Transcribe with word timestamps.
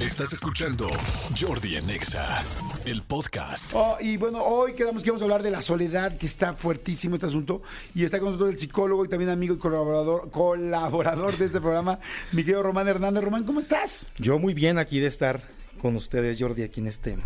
Estás 0.00 0.32
escuchando 0.32 0.88
Jordi 1.38 1.76
en 1.76 1.90
Exa, 1.90 2.42
el 2.86 3.02
podcast. 3.02 3.70
Oh, 3.74 3.98
y 4.00 4.16
bueno, 4.16 4.42
hoy 4.42 4.72
quedamos 4.72 5.02
que 5.02 5.10
vamos 5.10 5.20
a 5.20 5.26
hablar 5.26 5.42
de 5.42 5.50
la 5.50 5.60
soledad, 5.60 6.16
que 6.16 6.24
está 6.24 6.54
fuertísimo 6.54 7.16
este 7.16 7.26
asunto. 7.26 7.60
Y 7.94 8.04
está 8.04 8.18
con 8.18 8.28
nosotros 8.28 8.50
el 8.50 8.58
psicólogo 8.58 9.04
y 9.04 9.08
también 9.08 9.30
amigo 9.30 9.54
y 9.54 9.58
colaborador, 9.58 10.30
colaborador 10.30 11.36
de 11.36 11.44
este 11.44 11.60
programa, 11.60 11.98
mi 12.32 12.42
querido 12.42 12.62
Román 12.62 12.88
Hernández. 12.88 13.22
Román, 13.22 13.44
¿cómo 13.44 13.60
estás? 13.60 14.10
Yo 14.16 14.38
muy 14.38 14.54
bien 14.54 14.78
aquí 14.78 15.00
de 15.00 15.06
estar 15.06 15.42
con 15.82 15.94
ustedes, 15.96 16.40
Jordi, 16.40 16.62
aquí 16.62 16.80
en 16.80 16.86
este, 16.86 17.18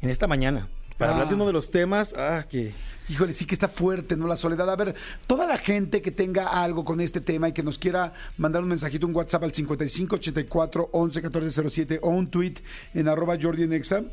en 0.00 0.08
esta 0.08 0.26
mañana. 0.26 0.66
Para 0.98 1.10
Ah. 1.10 1.14
hablar 1.14 1.28
de 1.28 1.34
uno 1.34 1.46
de 1.46 1.52
los 1.52 1.70
temas, 1.70 2.14
ah, 2.16 2.44
que 2.48 2.72
Híjole, 3.06 3.34
sí 3.34 3.44
que 3.44 3.54
está 3.54 3.68
fuerte, 3.68 4.16
¿no? 4.16 4.26
La 4.26 4.36
soledad. 4.38 4.70
A 4.70 4.76
ver, 4.76 4.94
toda 5.26 5.46
la 5.46 5.58
gente 5.58 6.00
que 6.00 6.10
tenga 6.10 6.46
algo 6.62 6.86
con 6.86 7.02
este 7.02 7.20
tema 7.20 7.50
y 7.50 7.52
que 7.52 7.62
nos 7.62 7.76
quiera 7.78 8.14
mandar 8.38 8.62
un 8.62 8.68
mensajito, 8.70 9.06
un 9.06 9.14
WhatsApp 9.14 9.42
al 9.44 9.52
5584 9.52 10.88
11 10.90 11.20
14 11.22 11.70
07 11.70 11.98
o 12.02 12.08
un 12.08 12.28
tweet 12.30 12.54
en 12.94 13.06
arroba 13.08 13.36
Jordi 13.40 13.64
en 13.64 13.72
Exa, 13.74 14.04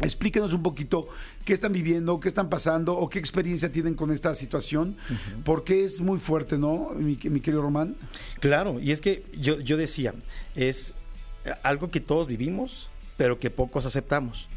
Explíquenos 0.00 0.52
un 0.54 0.62
poquito 0.64 1.06
qué 1.44 1.52
están 1.52 1.72
viviendo, 1.72 2.18
qué 2.18 2.26
están 2.28 2.48
pasando 2.48 2.96
o 2.96 3.08
qué 3.08 3.20
experiencia 3.20 3.70
tienen 3.70 3.94
con 3.94 4.10
esta 4.10 4.34
situación, 4.34 4.96
porque 5.44 5.84
es 5.84 6.00
muy 6.00 6.18
fuerte, 6.18 6.58
¿no, 6.58 6.90
mi, 6.96 7.16
mi 7.24 7.40
querido 7.40 7.62
Román? 7.62 7.94
Claro, 8.40 8.80
y 8.80 8.90
es 8.90 9.00
que 9.00 9.24
yo, 9.38 9.60
yo 9.60 9.76
decía, 9.76 10.12
es 10.56 10.94
algo 11.62 11.90
que 11.92 12.00
todos 12.00 12.26
vivimos, 12.26 12.88
pero 13.16 13.38
que 13.38 13.50
pocos 13.50 13.86
aceptamos. 13.86 14.48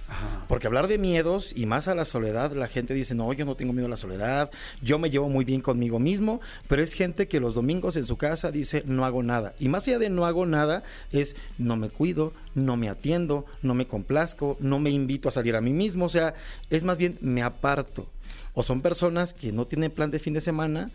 Porque 0.47 0.67
hablar 0.67 0.87
de 0.87 0.97
miedos 0.97 1.53
y 1.55 1.65
más 1.65 1.87
a 1.87 1.95
la 1.95 2.05
soledad, 2.05 2.53
la 2.53 2.67
gente 2.67 2.93
dice, 2.93 3.13
no, 3.13 3.31
yo 3.33 3.45
no 3.45 3.55
tengo 3.55 3.73
miedo 3.73 3.87
a 3.87 3.89
la 3.89 3.97
soledad, 3.97 4.49
yo 4.81 4.97
me 4.97 5.09
llevo 5.09 5.29
muy 5.29 5.45
bien 5.45 5.61
conmigo 5.61 5.99
mismo, 5.99 6.39
pero 6.67 6.81
es 6.81 6.93
gente 6.93 7.27
que 7.27 7.39
los 7.39 7.55
domingos 7.55 7.97
en 7.97 8.05
su 8.05 8.17
casa 8.17 8.51
dice, 8.51 8.83
no 8.85 9.05
hago 9.05 9.21
nada. 9.21 9.53
Y 9.59 9.67
más 9.67 9.87
allá 9.87 9.99
de 9.99 10.09
no 10.09 10.25
hago 10.25 10.45
nada, 10.45 10.83
es 11.11 11.35
no 11.57 11.75
me 11.75 11.89
cuido, 11.89 12.33
no 12.55 12.77
me 12.77 12.89
atiendo, 12.89 13.45
no 13.61 13.73
me 13.73 13.85
complazco, 13.85 14.57
no 14.59 14.79
me 14.79 14.89
invito 14.89 15.29
a 15.29 15.33
salir 15.33 15.55
a 15.55 15.61
mí 15.61 15.71
mismo, 15.71 16.05
o 16.05 16.09
sea, 16.09 16.33
es 16.69 16.83
más 16.83 16.97
bien 16.97 17.17
me 17.21 17.43
aparto. 17.43 18.09
O 18.53 18.63
son 18.63 18.81
personas 18.81 19.33
que 19.33 19.51
no 19.51 19.67
tienen 19.67 19.91
plan 19.91 20.09
de 20.09 20.19
fin 20.19 20.33
de 20.33 20.41
semana 20.41 20.89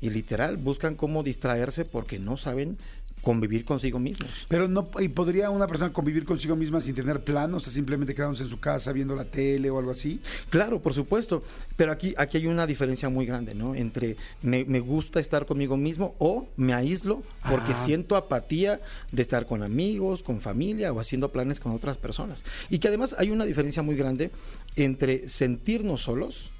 y 0.00 0.10
literal 0.10 0.56
buscan 0.56 0.94
cómo 0.94 1.22
distraerse 1.22 1.84
porque 1.84 2.18
no 2.18 2.36
saben 2.36 2.78
convivir 3.22 3.64
consigo 3.64 3.98
mismos. 3.98 4.46
Pero 4.48 4.68
no, 4.68 4.90
¿y 5.00 5.08
podría 5.08 5.48
una 5.50 5.66
persona 5.66 5.92
convivir 5.92 6.24
consigo 6.24 6.56
misma 6.56 6.80
sin 6.80 6.94
tener 6.94 7.24
plan? 7.24 7.54
O 7.54 7.60
sea, 7.60 7.72
simplemente 7.72 8.14
quedándose 8.14 8.42
en 8.42 8.48
su 8.48 8.60
casa 8.60 8.92
viendo 8.92 9.14
la 9.14 9.24
tele 9.24 9.70
o 9.70 9.78
algo 9.78 9.92
así. 9.92 10.20
Claro, 10.50 10.80
por 10.80 10.92
supuesto, 10.94 11.42
pero 11.76 11.92
aquí, 11.92 12.14
aquí 12.18 12.36
hay 12.36 12.46
una 12.46 12.66
diferencia 12.66 13.08
muy 13.08 13.24
grande, 13.26 13.54
¿no? 13.54 13.74
Entre 13.74 14.16
me, 14.42 14.64
me 14.64 14.80
gusta 14.80 15.20
estar 15.20 15.46
conmigo 15.46 15.76
mismo 15.76 16.14
o 16.18 16.48
me 16.56 16.74
aíslo 16.74 17.22
porque 17.48 17.72
Ah. 17.72 17.84
siento 17.84 18.16
apatía 18.16 18.80
de 19.10 19.22
estar 19.22 19.46
con 19.46 19.62
amigos, 19.62 20.22
con 20.22 20.40
familia 20.40 20.92
o 20.92 21.00
haciendo 21.00 21.32
planes 21.32 21.60
con 21.60 21.72
otras 21.72 21.96
personas. 21.98 22.44
Y 22.70 22.78
que 22.78 22.88
además 22.88 23.14
hay 23.18 23.30
una 23.30 23.44
diferencia 23.44 23.82
muy 23.82 23.96
grande 23.96 24.30
entre 24.76 25.28
sentirnos 25.28 26.02
solos 26.02 26.51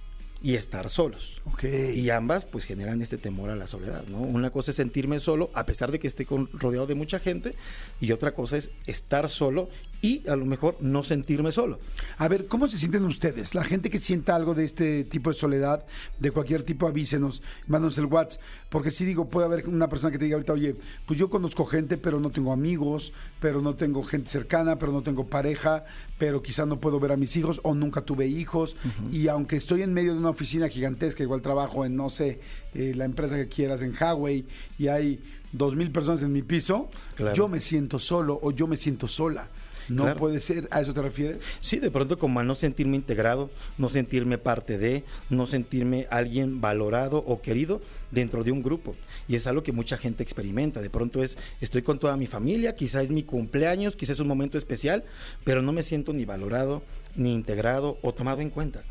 y 0.43 0.55
estar 0.57 0.91
solos. 0.91 1.41
Ok. 1.45 1.65
Y 1.95 2.11
ambas 2.11 2.45
pues 2.45 2.65
generan 2.65 3.01
este 3.01 3.17
temor 3.19 3.51
a 3.51 3.57
la 3.57 3.67
soledad, 3.67 4.05
¿no? 4.09 4.19
Una 4.19 4.51
cosa 4.51 4.73
es 4.73 4.77
sentirme 4.77 5.21
solo 5.21 5.51
a 5.55 5.65
pesar 5.67 5.93
de 5.93 5.99
que 6.01 6.09
esté 6.09 6.27
con- 6.27 6.49
rodeado 6.53 6.87
de 6.87 6.95
mucha 6.95 7.19
gente 7.21 7.55
y 8.01 8.11
otra 8.13 8.35
cosa 8.35 8.57
es 8.57 8.71
estar 8.87 9.29
solo 9.31 9.69
y 10.03 10.29
a 10.29 10.35
lo 10.35 10.45
mejor 10.45 10.77
no 10.81 11.05
sentirme 11.05 11.53
solo. 11.53 11.79
A 12.19 12.27
ver, 12.27 12.47
¿cómo 12.49 12.69
se 12.69 12.77
sienten 12.77 13.05
ustedes? 13.05 13.55
La 13.55 13.63
gente 13.63 13.89
que 13.89 14.01
sienta 14.01 14.35
algo 14.35 14.53
de 14.55 14.65
este 14.65 15.05
tipo 15.05 15.31
de 15.31 15.37
soledad, 15.37 15.87
de 16.19 16.31
cualquier 16.33 16.65
tipo, 16.65 16.89
avísenos, 16.89 17.41
mándanos 17.69 17.97
el 17.99 18.07
WhatsApp. 18.07 18.43
Porque 18.69 18.91
sí 18.91 19.05
digo, 19.05 19.29
puede 19.31 19.47
haber 19.47 19.69
una 19.69 19.89
persona 19.89 20.11
que 20.11 20.19
te 20.19 20.25
diga 20.25 20.35
ahorita, 20.37 20.55
oye, 20.55 20.75
pues 21.07 21.19
yo 21.21 21.31
conozco 21.31 21.65
gente, 21.67 21.97
pero 21.99 22.19
no 22.21 22.31
tengo 22.31 22.53
amigos, 22.53 23.13
pero 23.41 23.61
no 23.61 23.77
tengo 23.77 24.03
gente 24.03 24.29
cercana, 24.29 24.79
pero 24.79 24.91
no 24.91 25.03
tengo 25.03 25.27
pareja, 25.29 25.85
pero 26.19 26.43
quizás 26.43 26.67
no 26.67 26.81
puedo 26.81 26.99
ver 26.99 27.13
a 27.13 27.17
mis 27.17 27.37
hijos 27.37 27.61
o 27.63 27.75
nunca 27.75 28.01
tuve 28.01 28.27
hijos. 28.27 28.75
Y 29.13 29.29
aunque 29.29 29.55
estoy 29.57 29.83
en 29.83 29.93
medio 29.95 30.15
de 30.15 30.19
una 30.19 30.31
oficina 30.31 30.69
gigantesca, 30.69 31.23
igual 31.23 31.43
trabajo 31.43 31.85
en, 31.85 31.95
no 31.95 32.11
sé, 32.11 32.41
eh, 32.75 32.93
la 32.97 33.05
empresa 33.05 33.37
que 33.37 33.47
quieras, 33.49 33.83
en 33.83 33.95
Huawei, 33.99 34.47
y 34.79 34.89
hay 34.89 35.21
dos 35.53 35.77
mil 35.77 35.93
personas 35.93 36.23
en 36.23 36.33
mi 36.33 36.43
piso, 36.43 36.89
Claro. 37.15 37.37
yo 37.37 37.47
me 37.47 37.61
siento 37.61 38.01
solo 38.01 38.41
o 38.43 38.51
yo 38.51 38.67
me 38.67 38.77
siento 38.77 39.07
sola. 39.07 39.47
No 39.89 40.05
Claro. 40.05 40.19
puede 40.19 40.41
ser, 40.41 40.69
¿a 40.71 40.81
eso 40.81 40.93
te 40.95 41.03
refieres? 41.03 41.39
Sí, 41.61 41.79
de 41.79 41.91
pronto 41.91 42.19
como 42.19 42.41
a 42.41 42.45
no 42.45 42.55
sentirme 42.55 42.97
integrado, 42.97 43.51
no 43.79 43.89
sentirme 43.89 44.39
parte 44.39 44.79
de, 44.79 45.05
no 45.31 45.47
sentirme 45.47 46.07
alguien 46.11 46.61
valorado 46.61 47.19
o 47.19 47.41
querido 47.43 47.81
dentro 48.11 48.45
de 48.45 48.53
un 48.53 48.63
grupo. 48.63 48.95
Y 49.29 49.37
es 49.37 49.47
algo 49.47 49.63
que 49.63 49.73
mucha 49.73 49.97
gente 49.99 50.23
experimenta. 50.23 50.81
De 50.81 50.91
pronto 50.91 51.23
es, 51.23 51.37
estoy 51.61 51.83
con 51.83 51.99
toda 51.99 52.17
mi 52.17 52.27
familia, 52.27 52.75
quizás 52.75 53.05
es 53.05 53.11
mi 53.11 53.23
cumpleaños, 53.23 53.97
quizás 53.97 54.15
es 54.15 54.21
un 54.21 54.29
momento 54.29 54.59
especial, 54.59 55.05
pero 55.45 55.63
no 55.63 55.73
me 55.73 55.83
siento 55.83 56.13
ni 56.13 56.25
valorado, 56.25 56.83
ni 57.17 57.33
integrado 57.35 57.99
o 58.03 58.13
tomado 58.15 58.41
en 58.41 58.51
cuenta. 58.51 58.83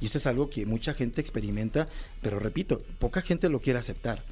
Y 0.00 0.06
esto 0.06 0.18
es 0.18 0.26
algo 0.26 0.48
que 0.48 0.64
mucha 0.64 0.94
gente 0.94 1.20
experimenta, 1.20 1.88
pero 2.22 2.38
repito, 2.38 2.82
poca 3.00 3.20
gente 3.20 3.48
lo 3.48 3.60
quiere 3.60 3.80
aceptar. 3.80 4.22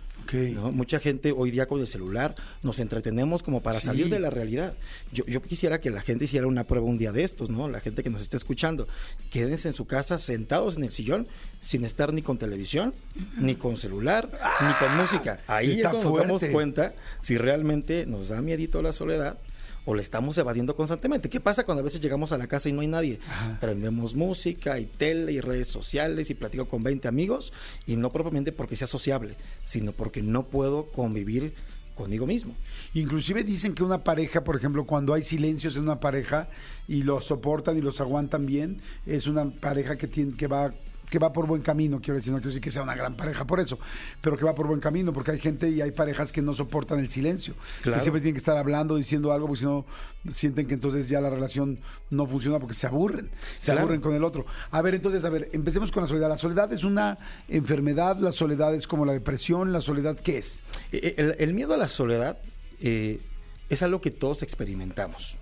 Mucha 0.72 0.98
gente 0.98 1.32
hoy 1.32 1.50
día 1.50 1.66
con 1.66 1.80
el 1.80 1.86
celular 1.86 2.34
nos 2.62 2.78
entretenemos 2.78 3.42
como 3.42 3.62
para 3.62 3.80
Sí. 3.80 3.86
salir 3.86 4.08
de 4.08 4.18
la 4.20 4.30
realidad. 4.30 4.74
Yo, 5.12 5.24
yo 5.26 5.40
quisiera 5.42 5.80
que 5.80 5.90
la 5.90 6.00
gente 6.02 6.24
hiciera 6.24 6.46
una 6.46 6.64
prueba 6.64 6.86
un 6.86 6.98
día 6.98 7.12
de 7.12 7.22
estos, 7.22 7.48
¿no? 7.50 7.68
La 7.68 7.80
gente 7.80 8.02
que 8.02 8.10
nos 8.10 8.22
está 8.22 8.36
escuchando, 8.36 8.86
quédense 9.30 9.68
en 9.68 9.74
su 9.74 9.86
casa 9.86 10.18
sentados 10.18 10.76
en 10.76 10.84
el 10.84 10.92
sillón 10.92 11.28
sin 11.60 11.84
estar 11.84 12.12
ni 12.12 12.22
con 12.22 12.38
televisión, 12.38 12.94
ni 13.38 13.54
con 13.56 13.76
celular, 13.76 14.28
ni 14.60 14.72
con 14.74 14.96
música. 14.96 15.40
Ahí 15.46 15.72
está 15.72 15.90
es 15.92 16.04
nos 16.04 16.16
damos 16.18 16.44
cuenta 16.46 16.94
si 17.20 17.38
realmente 17.38 18.06
nos 18.06 18.28
da 18.28 18.40
miedito 18.42 18.82
la 18.82 18.92
soledad 18.92 19.38
o 19.86 19.94
le 19.94 20.02
estamos 20.02 20.36
evadiendo 20.36 20.76
constantemente. 20.76 21.30
¿Qué 21.30 21.40
pasa 21.40 21.64
cuando 21.64 21.80
a 21.80 21.84
veces 21.84 22.00
llegamos 22.00 22.32
a 22.32 22.38
la 22.38 22.46
casa 22.46 22.68
y 22.68 22.72
no 22.72 22.82
hay 22.82 22.88
nadie? 22.88 23.20
Prendemos 23.60 24.14
música 24.14 24.78
y 24.78 24.84
tele 24.84 25.32
y 25.32 25.40
redes 25.40 25.68
sociales 25.68 26.28
y 26.28 26.34
platico 26.34 26.66
con 26.66 26.82
20 26.82 27.08
amigos 27.08 27.52
y 27.86 27.96
no 27.96 28.12
propiamente 28.12 28.52
porque 28.52 28.76
sea 28.76 28.88
sociable, 28.88 29.36
sino 29.64 29.92
porque 29.92 30.22
no 30.22 30.46
puedo 30.48 30.86
convivir 30.86 31.54
conmigo 31.94 32.26
mismo. 32.26 32.54
Inclusive 32.94 33.42
dicen 33.42 33.74
que 33.74 33.82
una 33.82 34.04
pareja, 34.04 34.44
por 34.44 34.56
ejemplo, 34.56 34.84
cuando 34.84 35.14
hay 35.14 35.22
silencios 35.22 35.76
en 35.76 35.82
una 35.84 36.00
pareja 36.00 36.48
y 36.86 37.04
los 37.04 37.24
soportan 37.24 37.78
y 37.78 37.80
los 37.80 38.00
aguantan 38.00 38.44
bien, 38.44 38.80
es 39.06 39.26
una 39.26 39.48
pareja 39.50 39.96
que 39.96 40.06
tiene 40.08 40.36
que 40.36 40.48
va 40.48 40.74
que 41.10 41.18
va 41.18 41.32
por 41.32 41.46
buen 41.46 41.62
camino, 41.62 42.00
quiero 42.00 42.16
decir, 42.16 42.32
no 42.32 42.38
quiero 42.38 42.48
decir 42.50 42.62
que 42.62 42.70
sea 42.70 42.82
una 42.82 42.94
gran 42.94 43.16
pareja 43.16 43.46
por 43.46 43.60
eso, 43.60 43.78
pero 44.20 44.36
que 44.36 44.44
va 44.44 44.54
por 44.54 44.66
buen 44.66 44.80
camino, 44.80 45.12
porque 45.12 45.30
hay 45.30 45.38
gente 45.38 45.68
y 45.70 45.80
hay 45.80 45.92
parejas 45.92 46.32
que 46.32 46.42
no 46.42 46.52
soportan 46.54 46.98
el 46.98 47.08
silencio, 47.10 47.54
Claro. 47.82 47.98
que 47.98 48.02
siempre 48.02 48.20
tienen 48.20 48.34
que 48.34 48.38
estar 48.38 48.56
hablando, 48.56 48.96
diciendo 48.96 49.32
algo, 49.32 49.46
porque 49.46 49.60
si 49.60 49.64
no 49.66 49.84
sienten 50.32 50.66
que 50.66 50.74
entonces 50.74 51.08
ya 51.08 51.20
la 51.20 51.30
relación 51.30 51.78
no 52.10 52.26
funciona 52.26 52.58
porque 52.58 52.74
se 52.74 52.86
aburren, 52.86 53.30
se 53.56 53.66
Claro. 53.66 53.80
aburren 53.82 54.00
con 54.00 54.14
el 54.14 54.24
otro. 54.24 54.46
A 54.70 54.82
ver, 54.82 54.94
entonces, 54.94 55.24
a 55.24 55.30
ver, 55.30 55.48
empecemos 55.52 55.92
con 55.92 56.02
la 56.02 56.08
soledad. 56.08 56.28
La 56.28 56.38
soledad 56.38 56.72
es 56.72 56.82
una 56.84 57.18
enfermedad, 57.48 58.18
la 58.18 58.32
soledad 58.32 58.74
es 58.74 58.86
como 58.86 59.04
la 59.06 59.12
depresión, 59.12 59.72
la 59.72 59.80
soledad, 59.80 60.16
¿qué 60.18 60.38
es? 60.38 60.60
Eh, 60.92 61.14
El, 61.18 61.36
el 61.38 61.54
miedo 61.54 61.74
a 61.74 61.76
la 61.76 61.88
soledad 61.88 62.38
eh, 62.80 63.20
es 63.68 63.82
algo 63.82 64.00
que 64.00 64.10
todos 64.10 64.42
experimentamos. 64.42 65.36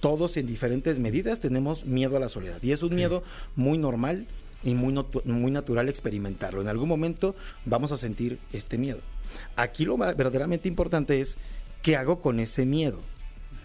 Todos 0.00 0.36
en 0.36 0.46
diferentes 0.46 0.98
medidas 0.98 1.38
tenemos 1.40 1.84
miedo 1.84 2.16
a 2.16 2.20
la 2.20 2.28
soledad. 2.28 2.58
Y 2.62 2.72
es 2.72 2.82
un 2.82 2.94
miedo 2.94 3.22
muy 3.54 3.78
normal 3.78 4.26
y 4.62 4.74
muy, 4.74 4.94
muy 5.24 5.50
natural 5.50 5.88
experimentarlo. 5.88 6.60
En 6.60 6.68
algún 6.68 6.88
momento 6.88 7.34
vamos 7.64 7.92
a 7.92 7.96
sentir 7.96 8.38
este 8.52 8.78
miedo. 8.78 9.00
Aquí 9.56 9.84
lo 9.84 9.96
verdaderamente 9.96 10.68
importante 10.68 11.20
es 11.20 11.36
qué 11.82 11.96
hago 11.96 12.20
con 12.20 12.40
ese 12.40 12.66
miedo. 12.66 13.00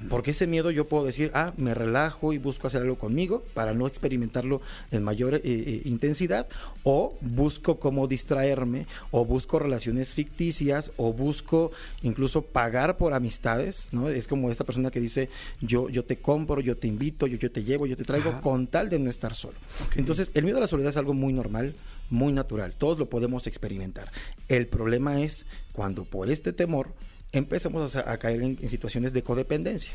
Porque 0.10 0.32
ese 0.32 0.48
miedo 0.48 0.70
yo 0.72 0.88
puedo 0.88 1.06
decir, 1.06 1.32
ah, 1.34 1.54
me 1.58 1.74
relajo 1.74 2.34
y 2.34 2.38
busco 2.38 2.68
hacer 2.68 2.84
algo 2.84 2.98
conmigo 2.98 3.44
para 3.54 3.74
no 3.74 3.88
experimentarlo 3.88 4.62
en 4.92 5.04
mayor 5.04 5.36
eh, 5.36 5.42
eh, 5.44 5.82
intensidad, 5.86 6.48
o 6.84 7.18
busco 7.22 7.80
cómo 7.80 8.08
distraerme, 8.08 8.86
o 9.12 9.26
busco 9.26 9.60
relaciones 9.60 10.14
ficticias, 10.14 10.92
o 10.98 11.14
busco 11.14 11.72
incluso 12.04 12.44
pagar 12.44 12.98
por 12.98 13.14
amistades, 13.14 13.90
¿no? 13.92 14.10
Es 14.10 14.28
como 14.28 14.52
esta 14.52 14.64
persona 14.64 14.92
que 14.92 15.00
dice, 15.00 15.30
yo, 15.62 15.90
yo 15.90 16.06
te 16.06 16.18
compro, 16.18 16.62
yo 16.62 16.78
te 16.78 16.88
invito, 16.88 17.26
yo, 17.28 17.38
yo 17.38 17.52
te 17.52 17.64
llevo, 17.64 17.88
yo 17.88 17.98
te 17.98 18.04
traigo, 18.04 18.30
Ajá. 18.30 18.42
con 18.42 18.68
tal 18.68 18.90
de 18.90 19.00
no 19.00 19.10
estar 19.10 19.34
solo. 19.34 19.58
Entonces, 19.96 20.30
el 20.34 20.44
miedo 20.44 20.58
a 20.58 20.62
la 20.62 20.68
soledad 20.68 20.92
es 20.92 20.98
algo 20.98 21.14
muy 21.14 21.34
normal, 21.34 21.76
muy 22.10 22.32
natural, 22.34 22.76
todos 22.78 23.00
lo 23.00 23.10
podemos 23.10 23.48
experimentar. 23.48 24.12
El 24.48 24.68
problema 24.68 25.22
es 25.22 25.46
cuando 25.74 26.06
por 26.06 26.30
este 26.30 26.54
temor 26.54 26.94
empezamos 27.32 27.96
a, 27.96 28.18
caer 28.18 28.42
en, 28.42 28.70
situaciones 28.70 29.14
de 29.14 29.24
codependencia. 29.24 29.92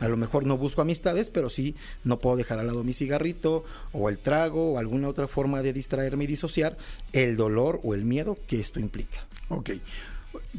A 0.00 0.08
lo 0.08 0.16
mejor 0.16 0.46
no 0.46 0.56
busco 0.56 0.80
amistades, 0.80 1.28
pero 1.28 1.50
sí 1.50 1.76
no 2.04 2.18
puedo 2.18 2.36
dejar 2.36 2.58
al 2.58 2.68
lado 2.68 2.84
mi 2.84 2.94
cigarrito 2.94 3.64
o 3.92 4.08
el 4.08 4.18
trago 4.18 4.72
o 4.72 4.78
alguna 4.78 5.08
otra 5.08 5.28
forma 5.28 5.60
de 5.60 5.74
distraerme 5.74 6.24
y 6.24 6.28
disociar 6.28 6.78
el 7.12 7.36
dolor 7.36 7.80
o 7.84 7.94
el 7.94 8.04
miedo 8.04 8.38
que 8.46 8.60
esto 8.60 8.80
implica. 8.80 9.26
Ok. 9.48 9.70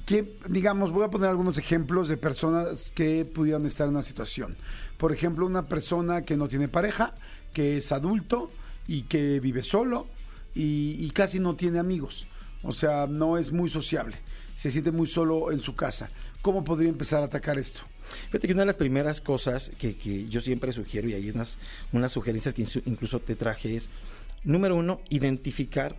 Que, 0.06 0.38
digamos, 0.48 0.92
voy 0.92 1.04
a 1.04 1.10
poner 1.10 1.30
algunos 1.30 1.57
ejemplos 1.57 2.07
de 2.07 2.18
personas 2.18 2.92
que 2.92 3.25
pudieran 3.25 3.66
estar 3.66 3.88
en 3.88 3.95
una 3.95 4.04
situación. 4.04 4.56
Por 4.98 5.12
ejemplo, 5.12 5.45
una 5.45 5.68
persona 5.68 6.21
que 6.21 6.38
no 6.38 6.48
tiene 6.48 6.68
pareja, 6.68 7.16
que 7.51 7.78
es 7.78 7.92
adulto 7.92 8.51
y 8.88 9.04
que 9.04 9.39
vive 9.39 9.63
solo 9.63 10.07
y 10.54 11.10
casi 11.10 11.39
no 11.39 11.56
tiene 11.56 11.80
amigos. 11.80 12.28
O 12.66 12.74
sea, 12.74 13.08
no 13.08 13.38
es 13.38 13.52
muy 13.52 13.70
sociable. 13.70 14.18
Se 14.56 14.72
siente 14.72 14.92
muy 14.92 15.08
solo 15.08 15.52
en 15.52 15.60
su 15.60 15.76
casa. 15.76 16.08
¿Cómo 16.42 16.64
podría 16.64 16.90
empezar 16.90 17.22
a 17.22 17.26
atacar 17.26 17.60
esto? 17.60 17.82
Fíjate 18.28 18.48
que 18.48 18.54
una 18.54 18.64
de 18.64 18.68
las 18.68 18.76
primeras 18.76 19.22
cosas 19.22 19.72
que, 19.78 19.96
que 19.96 20.28
yo 20.28 20.42
siempre 20.42 20.72
sugiero, 20.72 21.10
y 21.10 21.14
hay 21.14 21.30
unas, 21.30 21.58
unas 21.92 22.12
sugerencias 22.12 22.54
que 22.54 22.66
incluso 22.86 23.20
te 23.20 23.36
traje, 23.36 23.76
es, 23.76 23.90
número 24.44 24.76
uno, 24.76 25.02
identificar 25.10 25.96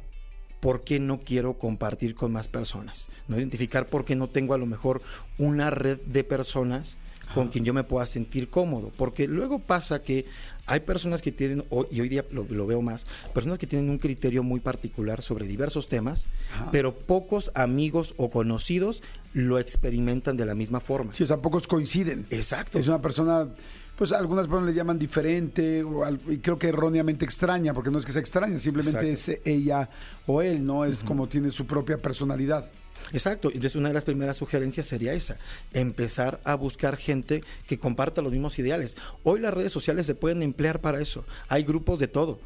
por 0.61 0.83
qué 0.83 0.99
no 0.99 1.21
quiero 1.21 1.59
compartir 1.59 2.15
con 2.15 2.33
más 2.33 2.49
personas. 2.49 3.09
No 3.29 3.37
identificar 3.37 3.87
por 3.87 4.05
qué 4.05 4.17
no 4.17 4.29
tengo 4.29 4.55
a 4.55 4.59
lo 4.59 4.67
mejor 4.67 5.03
una 5.39 5.71
red 5.71 6.01
de 6.01 6.25
personas 6.25 6.97
con 7.35 7.49
quien 7.49 7.65
yo 7.65 7.75
me 7.75 7.85
pueda 7.85 8.07
sentir 8.07 8.49
cómodo. 8.49 8.93
Porque 8.97 9.27
luego 9.27 9.59
pasa 9.59 10.03
que 10.03 10.27
hay 10.67 10.81
personas 10.81 11.23
que 11.23 11.33
tienen, 11.33 11.65
y 11.91 12.01
hoy 12.01 12.09
día 12.09 12.25
lo, 12.31 12.45
lo 12.45 12.67
veo 12.67 12.83
más, 12.83 13.07
personas 13.33 13.59
que 13.59 13.67
tienen 13.67 13.89
un 13.89 13.99
criterio 13.99 14.43
muy 14.43 14.61
particular 14.61 15.23
sobre 15.23 15.47
diversos 15.47 15.89
temas, 15.89 16.27
Ajá. 16.53 16.71
pero 16.73 16.95
pocos 16.95 17.53
amigos 17.55 18.15
o 18.17 18.31
conocidos 18.31 19.03
lo 19.33 19.59
experimentan 19.59 20.37
de 20.37 20.47
la 20.47 20.55
misma 20.55 20.81
forma. 20.81 21.13
Sí, 21.13 21.23
o 21.23 21.27
sea, 21.27 21.39
pocos 21.39 21.69
coinciden. 21.69 22.27
Exacto. 22.31 22.79
Es 22.79 22.89
una 22.89 23.01
persona, 23.01 23.49
pues 23.97 24.13
algunas 24.13 24.47
personas 24.47 24.69
le 24.71 24.75
llaman 24.75 24.99
diferente, 24.99 25.83
o 25.83 26.05
al- 26.05 26.21
y 26.29 26.39
creo 26.39 26.59
que 26.59 26.69
erróneamente 26.69 27.25
extraña, 27.25 27.73
porque 27.75 27.91
no 27.91 27.99
es 27.99 28.05
que 28.05 28.13
sea 28.13 28.21
extraña, 28.21 28.59
simplemente 28.59 29.11
Exacto. 29.11 29.33
es 29.33 29.47
ella 29.47 29.89
o 30.27 30.43
él, 30.43 30.65
¿no? 30.65 30.85
Es 30.85 31.03
como 31.03 31.29
tiene 31.29 31.51
su 31.51 31.67
propia 31.67 31.99
personalidad. 31.99 32.71
Exacto, 33.13 33.49
entonces 33.49 33.77
una 33.77 33.89
de 33.89 33.95
las 33.95 34.05
primeras 34.05 34.37
sugerencias 34.37 34.87
sería 34.87 35.13
esa, 35.13 35.37
empezar 35.73 36.41
a 36.45 36.55
buscar 36.55 36.97
gente 36.97 37.43
que 37.67 37.79
comparta 37.79 38.23
los 38.23 38.33
mismos 38.33 38.59
ideales. 38.59 38.97
Hoy 39.23 39.41
las 39.41 39.53
redes 39.55 39.71
sociales 39.73 40.07
se 40.07 40.15
pueden 40.15 40.43
emplear 40.43 40.81
para 40.81 41.01
eso, 41.01 41.25
hay 41.49 41.63
grupos 41.65 41.99
de 41.99 42.09
todo. 42.09 42.39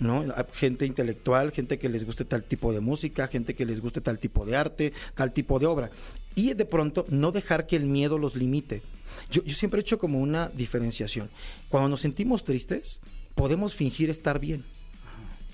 ¿No? 0.00 0.24
Gente 0.54 0.86
intelectual, 0.86 1.52
gente 1.52 1.78
que 1.78 1.88
les 1.88 2.04
guste 2.04 2.24
tal 2.24 2.42
tipo 2.42 2.72
de 2.72 2.80
música, 2.80 3.28
gente 3.28 3.54
que 3.54 3.64
les 3.64 3.80
guste 3.80 4.00
tal 4.00 4.18
tipo 4.18 4.44
de 4.44 4.56
arte, 4.56 4.92
tal 5.14 5.32
tipo 5.32 5.60
de 5.60 5.66
obra. 5.66 5.90
Y 6.34 6.54
de 6.54 6.64
pronto 6.64 7.06
no 7.08 7.32
dejar 7.32 7.66
que 7.66 7.76
el 7.76 7.86
miedo 7.86 8.18
los 8.18 8.34
limite. 8.34 8.82
Yo, 9.30 9.44
yo 9.44 9.54
siempre 9.54 9.80
he 9.80 9.82
hecho 9.82 9.98
como 9.98 10.20
una 10.20 10.48
diferenciación. 10.48 11.30
Cuando 11.68 11.88
nos 11.88 12.00
sentimos 12.00 12.44
tristes, 12.44 13.00
podemos 13.34 13.74
fingir 13.74 14.10
estar 14.10 14.38
bien. 14.38 14.64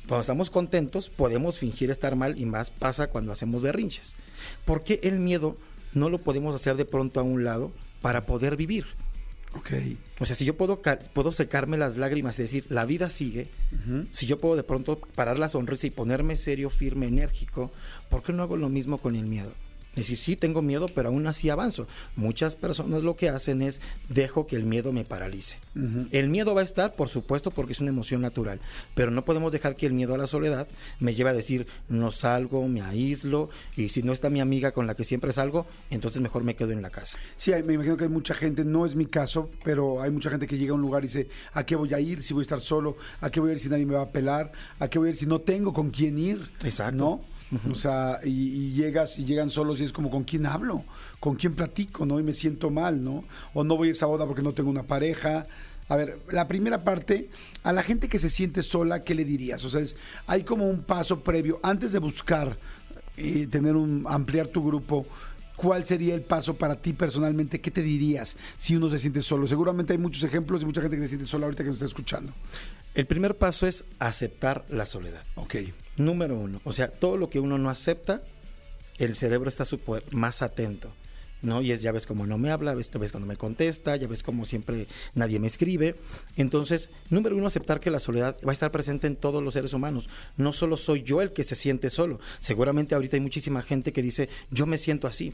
Cuando 0.09 0.23
estamos 0.23 0.51
contentos, 0.51 1.09
podemos 1.09 1.59
fingir 1.59 1.91
estar 1.91 2.17
mal 2.17 2.39
y 2.39 2.45
más 2.45 2.71
pasa 2.71 3.11
cuando 3.11 3.33
hacemos 3.33 3.63
berrinches. 3.63 4.17
¿Por 4.65 4.83
qué 4.83 5.01
el 5.05 5.21
miedo 5.21 5.57
no 5.93 6.09
lo 6.09 6.19
podemos 6.19 6.55
hacer 6.55 6.77
de 6.77 6.85
pronto 6.85 7.21
a 7.21 7.23
un 7.23 7.45
lado 7.45 7.73
para 8.03 8.27
poder 8.27 8.57
vivir? 8.57 8.87
Ok. 9.57 9.71
O 10.19 10.27
sea, 10.27 10.37
si 10.37 10.45
yo 10.45 10.57
puedo, 10.57 10.81
puedo 11.13 11.33
secarme 11.33 11.77
las 11.77 11.97
lágrimas 11.97 12.39
y 12.39 12.43
decir, 12.43 12.67
la 12.69 12.85
vida 12.85 13.11
sigue, 13.11 13.51
si 14.13 14.27
yo 14.27 14.41
puedo 14.41 14.57
de 14.57 14.63
pronto 14.63 15.01
parar 15.15 15.39
la 15.39 15.49
sonrisa 15.49 15.87
y 15.87 15.91
ponerme 15.91 16.37
serio, 16.37 16.71
firme, 16.71 17.07
enérgico, 17.07 17.73
¿por 18.09 18.23
qué 18.23 18.33
no 18.33 18.43
hago 18.43 18.57
lo 18.57 18.69
mismo 18.69 18.99
con 18.99 19.17
el 19.17 19.27
miedo? 19.27 19.53
Es 19.93 20.03
decir, 20.03 20.19
sí 20.19 20.37
tengo 20.37 20.63
miedo, 20.63 20.87
pero 20.95 21.09
aún 21.09 21.27
así 21.27 21.51
avanzo. 21.51 21.89
Muchas 22.15 22.55
personas 22.55 23.03
lo 23.03 23.17
que 23.17 23.29
hacen 23.29 23.61
es 23.61 23.81
dejo 24.09 24.47
que 24.47 24.55
el 24.55 24.65
miedo 24.65 24.93
me 24.93 25.05
paralice. 25.05 25.59
El 26.13 26.29
miedo 26.29 26.55
va 26.55 26.61
a 26.61 26.65
estar, 26.65 26.95
por 26.95 27.09
supuesto, 27.09 27.51
porque 27.51 27.73
es 27.73 27.81
una 27.81 27.91
emoción 27.91 28.21
natural, 28.21 28.61
pero 28.95 29.11
no 29.11 29.25
podemos 29.25 29.51
dejar 29.51 29.77
que 29.77 29.87
el 29.87 29.93
miedo 29.93 30.15
a 30.15 30.19
la 30.19 30.27
soledad 30.27 30.69
me 31.01 31.15
lleve 31.15 31.31
a 31.31 31.35
decir 31.35 31.67
no 31.89 32.11
salgo, 32.11 32.67
me 32.69 32.83
aíslo 32.83 33.51
y 33.77 33.89
si 33.89 34.03
no 34.03 34.13
está 34.13 34.31
mi 34.31 34.41
amiga 34.41 34.73
con 34.73 34.87
la 34.87 34.95
que 34.95 35.05
siempre 35.05 35.33
salgo, 35.33 35.67
entonces 35.91 36.21
mejor 36.21 36.45
me 36.45 36.55
quedo 36.55 36.71
en 36.71 36.83
la 36.83 36.91
casa. 36.91 37.19
Sí, 37.37 37.53
me 37.65 37.75
imagino 37.75 37.97
que 37.97 38.05
hay 38.05 38.11
mucha 38.11 38.35
gente, 38.35 38.65
no 38.65 38.87
es 38.87 38.95
mi 38.95 39.07
caso, 39.07 39.51
pero 39.65 40.03
hay 40.03 40.11
mucha 40.11 40.31
gente 40.31 40.47
que 40.47 40.57
llega 40.57 40.73
a 40.73 40.75
un 40.75 40.83
lugar 40.83 41.03
y 41.03 41.09
dice, 41.09 41.29
¿a 41.53 41.65
qué 41.65 41.77
voy 41.77 41.93
a 41.95 42.01
ir 42.01 42.23
si 42.23 42.33
voy 42.33 42.43
a 42.43 42.43
estar 42.43 42.61
solo? 42.61 42.97
¿A 43.21 43.31
qué 43.31 43.41
voy 43.41 43.51
a 43.51 43.53
ir 43.55 43.59
si 43.59 43.69
nadie 43.69 43.87
me 43.87 43.95
va 43.95 44.03
a 44.03 44.11
pelar? 44.11 44.53
¿A 44.79 44.89
qué 44.89 44.99
voy 44.99 45.09
a 45.09 45.11
ir 45.11 45.17
si 45.17 45.27
no 45.27 45.41
tengo 45.41 45.73
con 45.73 45.91
quién 45.91 46.19
ir? 46.19 46.51
Exacto. 46.63 46.97
¿No? 46.97 47.30
O 47.71 47.75
sea, 47.75 48.21
y, 48.25 48.29
y 48.31 48.73
llegas 48.73 49.19
y 49.19 49.25
llegan 49.25 49.51
solos 49.51 49.81
y 49.81 49.85
es 49.85 49.93
como, 49.93 50.09
¿con 50.11 50.25
quién 50.25 50.47
hablo? 50.47 50.85
¿Con 51.19 51.35
quién 51.35 51.55
platico? 51.55 52.07
¿No? 52.07 52.21
Y 52.21 52.23
me 52.23 52.33
siento 52.33 52.71
mal, 52.71 53.03
¿no? 53.03 53.25
O 53.55 53.65
no 53.65 53.77
voy 53.77 53.89
a 53.89 53.93
esa 53.93 54.07
boda 54.07 54.27
porque 54.27 54.43
no 54.43 54.53
tengo 54.53 54.71
una 54.71 54.85
pareja. 54.85 55.47
A 55.89 55.97
ver, 55.97 56.21
la 56.31 56.47
primera 56.47 56.85
parte, 56.85 57.29
a 57.65 57.73
la 57.73 57.83
gente 57.83 58.09
que 58.09 58.21
se 58.21 58.31
siente 58.31 58.63
sola, 58.63 59.03
¿qué 59.03 59.17
le 59.17 59.25
dirías? 59.25 59.65
O 59.65 59.69
sea, 59.69 59.81
es, 59.81 59.97
hay 60.29 60.45
como 60.45 60.71
un 60.71 60.83
paso 60.85 61.25
previo, 61.25 61.59
antes 61.65 61.91
de 61.91 61.99
buscar 61.99 62.57
eh, 63.17 63.49
tener 63.51 63.75
un, 63.75 64.05
ampliar 64.09 64.47
tu 64.47 64.65
grupo, 64.65 65.05
¿cuál 65.61 65.85
sería 65.85 66.15
el 66.15 66.23
paso 66.23 66.55
para 66.55 66.81
ti 66.81 66.95
personalmente? 66.95 67.61
¿Qué 67.61 67.71
te 67.71 67.83
dirías 67.83 68.39
si 68.57 68.77
uno 68.77 68.89
se 68.89 68.99
siente 68.99 69.21
solo? 69.21 69.47
Seguramente 69.47 69.93
hay 69.93 69.99
muchos 69.99 70.25
ejemplos 70.25 70.63
y 70.63 70.65
mucha 70.65 70.81
gente 70.81 70.97
que 70.97 71.03
se 71.03 71.09
siente 71.09 71.27
sola 71.27 71.45
ahorita 71.45 71.63
que 71.63 71.69
nos 71.69 71.77
está 71.77 71.85
escuchando. 71.85 72.33
El 72.95 73.07
primer 73.07 73.37
paso 73.37 73.67
es 73.67 73.85
aceptar 73.99 74.65
la 74.71 74.87
soledad. 74.87 75.23
Ok. 75.35 75.57
Número 75.99 76.35
uno, 76.35 76.63
o 76.65 76.73
sea, 76.73 76.89
todo 76.89 77.19
lo 77.19 77.29
que 77.29 77.41
uno 77.41 77.59
no 77.59 77.69
acepta, 77.69 78.23
el 78.97 79.17
cerebro 79.17 79.51
está 79.51 79.67
súper 79.67 80.03
más 80.15 80.41
atento, 80.41 80.95
¿no? 81.43 81.63
Y 81.63 81.73
es, 81.73 81.83
ya 81.83 81.93
ves 81.93 82.07
cómo 82.07 82.27
no 82.27 82.39
me 82.39 82.51
habla, 82.51 82.75
ves, 82.75 82.91
ves 82.91 83.13
cuando 83.13 83.27
me 83.27 83.37
contesta, 83.37 83.97
ya 83.97 84.07
ves 84.07 84.23
cómo 84.23 84.45
siempre 84.45 84.87
nadie 85.15 85.39
me 85.39 85.47
escribe. 85.47 85.97
Entonces, 86.37 86.91
número 87.09 87.37
uno, 87.37 87.47
aceptar 87.47 87.81
que 87.81 87.91
la 87.91 88.01
soledad 88.01 88.37
va 88.47 88.51
a 88.51 88.53
estar 88.53 88.71
presente 88.71 89.07
en 89.07 89.17
todos 89.17 89.43
los 89.43 89.55
seres 89.55 89.73
humanos. 89.73 90.09
No 90.37 90.53
solo 90.53 90.77
soy 90.77 91.03
yo 91.03 91.23
el 91.23 91.33
que 91.33 91.45
se 91.45 91.57
siente 91.57 91.91
solo. 91.91 92.21
Seguramente 92.41 92.95
ahorita 92.95 93.17
hay 93.17 93.21
muchísima 93.21 93.63
gente 93.63 93.93
que 93.93 94.03
dice, 94.03 94.29
yo 94.51 94.67
me 94.67 94.79
siento 94.79 95.07
así. 95.07 95.33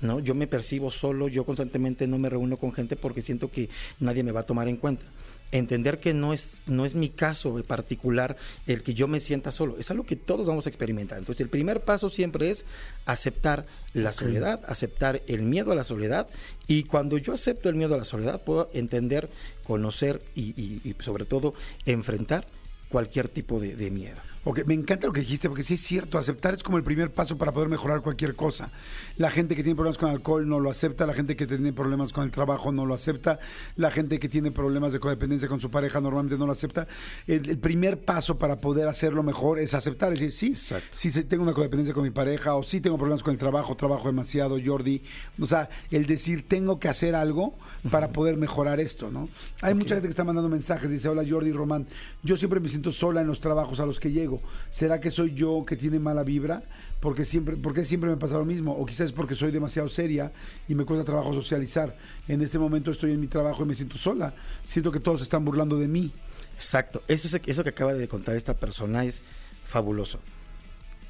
¿no? 0.00 0.18
Yo 0.18 0.34
me 0.34 0.46
percibo 0.46 0.90
solo, 0.90 1.28
yo 1.28 1.44
constantemente 1.44 2.06
no 2.06 2.18
me 2.18 2.30
reúno 2.30 2.56
con 2.56 2.72
gente 2.72 2.96
porque 2.96 3.20
siento 3.22 3.50
que 3.50 3.68
nadie 3.98 4.22
me 4.22 4.32
va 4.32 4.40
a 4.40 4.46
tomar 4.46 4.66
en 4.68 4.76
cuenta. 4.76 5.04
Entender 5.52 5.98
que 5.98 6.14
no 6.14 6.32
es, 6.32 6.60
no 6.66 6.84
es 6.84 6.94
mi 6.94 7.08
caso 7.08 7.58
en 7.58 7.64
particular 7.64 8.36
el 8.66 8.82
que 8.84 8.94
yo 8.94 9.08
me 9.08 9.18
sienta 9.18 9.50
solo, 9.50 9.76
es 9.78 9.90
algo 9.90 10.04
que 10.04 10.14
todos 10.16 10.46
vamos 10.46 10.66
a 10.66 10.68
experimentar. 10.68 11.18
Entonces, 11.18 11.40
el 11.40 11.48
primer 11.48 11.80
paso 11.80 12.08
siempre 12.08 12.50
es 12.50 12.64
aceptar 13.04 13.66
la 13.92 14.12
soledad, 14.12 14.60
aceptar 14.66 15.22
el 15.26 15.42
miedo 15.42 15.72
a 15.72 15.74
la 15.74 15.82
soledad, 15.84 16.28
y 16.68 16.84
cuando 16.84 17.18
yo 17.18 17.32
acepto 17.32 17.68
el 17.68 17.74
miedo 17.74 17.94
a 17.94 17.98
la 17.98 18.04
soledad, 18.04 18.42
puedo 18.44 18.70
entender, 18.74 19.28
conocer 19.64 20.22
y, 20.36 20.50
y- 20.60 20.80
y 20.84 20.94
sobre 21.00 21.24
todo 21.24 21.54
enfrentar 21.84 22.46
cualquier 22.88 23.28
tipo 23.28 23.58
de, 23.60 23.74
de 23.74 23.90
miedo. 23.90 24.18
Ok, 24.42 24.64
me 24.64 24.72
encanta 24.72 25.06
lo 25.06 25.12
que 25.12 25.20
dijiste, 25.20 25.50
porque 25.50 25.62
sí 25.62 25.74
es 25.74 25.82
cierto, 25.82 26.16
aceptar 26.16 26.54
es 26.54 26.62
como 26.62 26.78
el 26.78 26.82
primer 26.82 27.12
paso 27.12 27.36
para 27.36 27.52
poder 27.52 27.68
mejorar 27.68 28.00
cualquier 28.00 28.34
cosa. 28.34 28.70
La 29.18 29.30
gente 29.30 29.54
que 29.54 29.62
tiene 29.62 29.76
problemas 29.76 29.98
con 29.98 30.08
alcohol 30.08 30.48
no 30.48 30.60
lo 30.60 30.70
acepta, 30.70 31.04
la 31.04 31.12
gente 31.12 31.36
que 31.36 31.46
tiene 31.46 31.74
problemas 31.74 32.14
con 32.14 32.24
el 32.24 32.30
trabajo 32.30 32.72
no 32.72 32.86
lo 32.86 32.94
acepta, 32.94 33.38
la 33.76 33.90
gente 33.90 34.18
que 34.18 34.30
tiene 34.30 34.50
problemas 34.50 34.94
de 34.94 34.98
codependencia 34.98 35.46
con 35.46 35.60
su 35.60 35.70
pareja 35.70 36.00
normalmente 36.00 36.38
no 36.38 36.46
lo 36.46 36.52
acepta. 36.52 36.88
El, 37.26 37.50
el 37.50 37.58
primer 37.58 38.00
paso 38.00 38.38
para 38.38 38.62
poder 38.62 38.88
hacerlo 38.88 39.22
mejor 39.22 39.58
es 39.58 39.74
aceptar, 39.74 40.14
es 40.14 40.20
decir, 40.20 40.32
sí, 40.32 40.46
Exacto. 40.52 40.88
sí 40.92 41.10
tengo 41.24 41.42
una 41.42 41.52
codependencia 41.52 41.92
con 41.92 42.04
mi 42.04 42.10
pareja, 42.10 42.54
o 42.54 42.62
sí 42.62 42.80
tengo 42.80 42.96
problemas 42.96 43.22
con 43.22 43.34
el 43.34 43.38
trabajo, 43.38 43.76
trabajo 43.76 44.06
demasiado, 44.08 44.56
Jordi. 44.64 45.02
O 45.38 45.46
sea, 45.46 45.68
el 45.90 46.06
decir, 46.06 46.48
tengo 46.48 46.80
que 46.80 46.88
hacer 46.88 47.14
algo 47.14 47.58
para 47.90 48.08
poder 48.08 48.36
mejorar 48.36 48.80
esto, 48.80 49.10
¿no? 49.10 49.28
Hay 49.60 49.74
mucha 49.74 49.94
gente 49.96 50.08
que 50.08 50.12
está 50.12 50.24
mandando 50.24 50.48
mensajes, 50.48 50.90
dice, 50.90 51.08
hola 51.08 51.24
Jordi, 51.28 51.52
Román, 51.52 51.86
yo 52.22 52.38
siempre 52.38 52.58
me 52.60 52.70
siento 52.70 52.90
sola 52.92 53.20
en 53.20 53.26
los 53.26 53.40
trabajos 53.40 53.80
a 53.80 53.86
los 53.86 54.00
que 54.00 54.10
llego. 54.10 54.29
¿Será 54.70 55.00
que 55.00 55.10
soy 55.10 55.34
yo 55.34 55.64
que 55.66 55.76
tiene 55.76 55.98
mala 55.98 56.22
vibra? 56.22 56.62
Porque 57.00 57.24
siempre, 57.24 57.56
porque 57.56 57.84
siempre 57.84 58.10
me 58.10 58.16
pasa 58.16 58.34
lo 58.38 58.44
mismo, 58.44 58.72
o 58.72 58.84
quizás 58.84 59.06
es 59.06 59.12
porque 59.12 59.34
soy 59.34 59.50
demasiado 59.50 59.88
seria 59.88 60.32
y 60.68 60.74
me 60.74 60.84
cuesta 60.84 61.04
trabajo 61.04 61.32
socializar. 61.32 61.96
En 62.28 62.42
este 62.42 62.58
momento 62.58 62.90
estoy 62.90 63.12
en 63.12 63.20
mi 63.20 63.26
trabajo 63.26 63.62
y 63.62 63.66
me 63.66 63.74
siento 63.74 63.96
sola. 63.96 64.34
Siento 64.64 64.92
que 64.92 65.00
todos 65.00 65.22
están 65.22 65.44
burlando 65.44 65.78
de 65.78 65.88
mí. 65.88 66.12
Exacto. 66.54 67.02
Eso, 67.08 67.26
es- 67.34 67.42
eso 67.46 67.62
que 67.62 67.70
acaba 67.70 67.94
de 67.94 68.06
contar 68.08 68.36
esta 68.36 68.54
persona 68.54 69.04
es 69.04 69.22
fabuloso. 69.64 70.20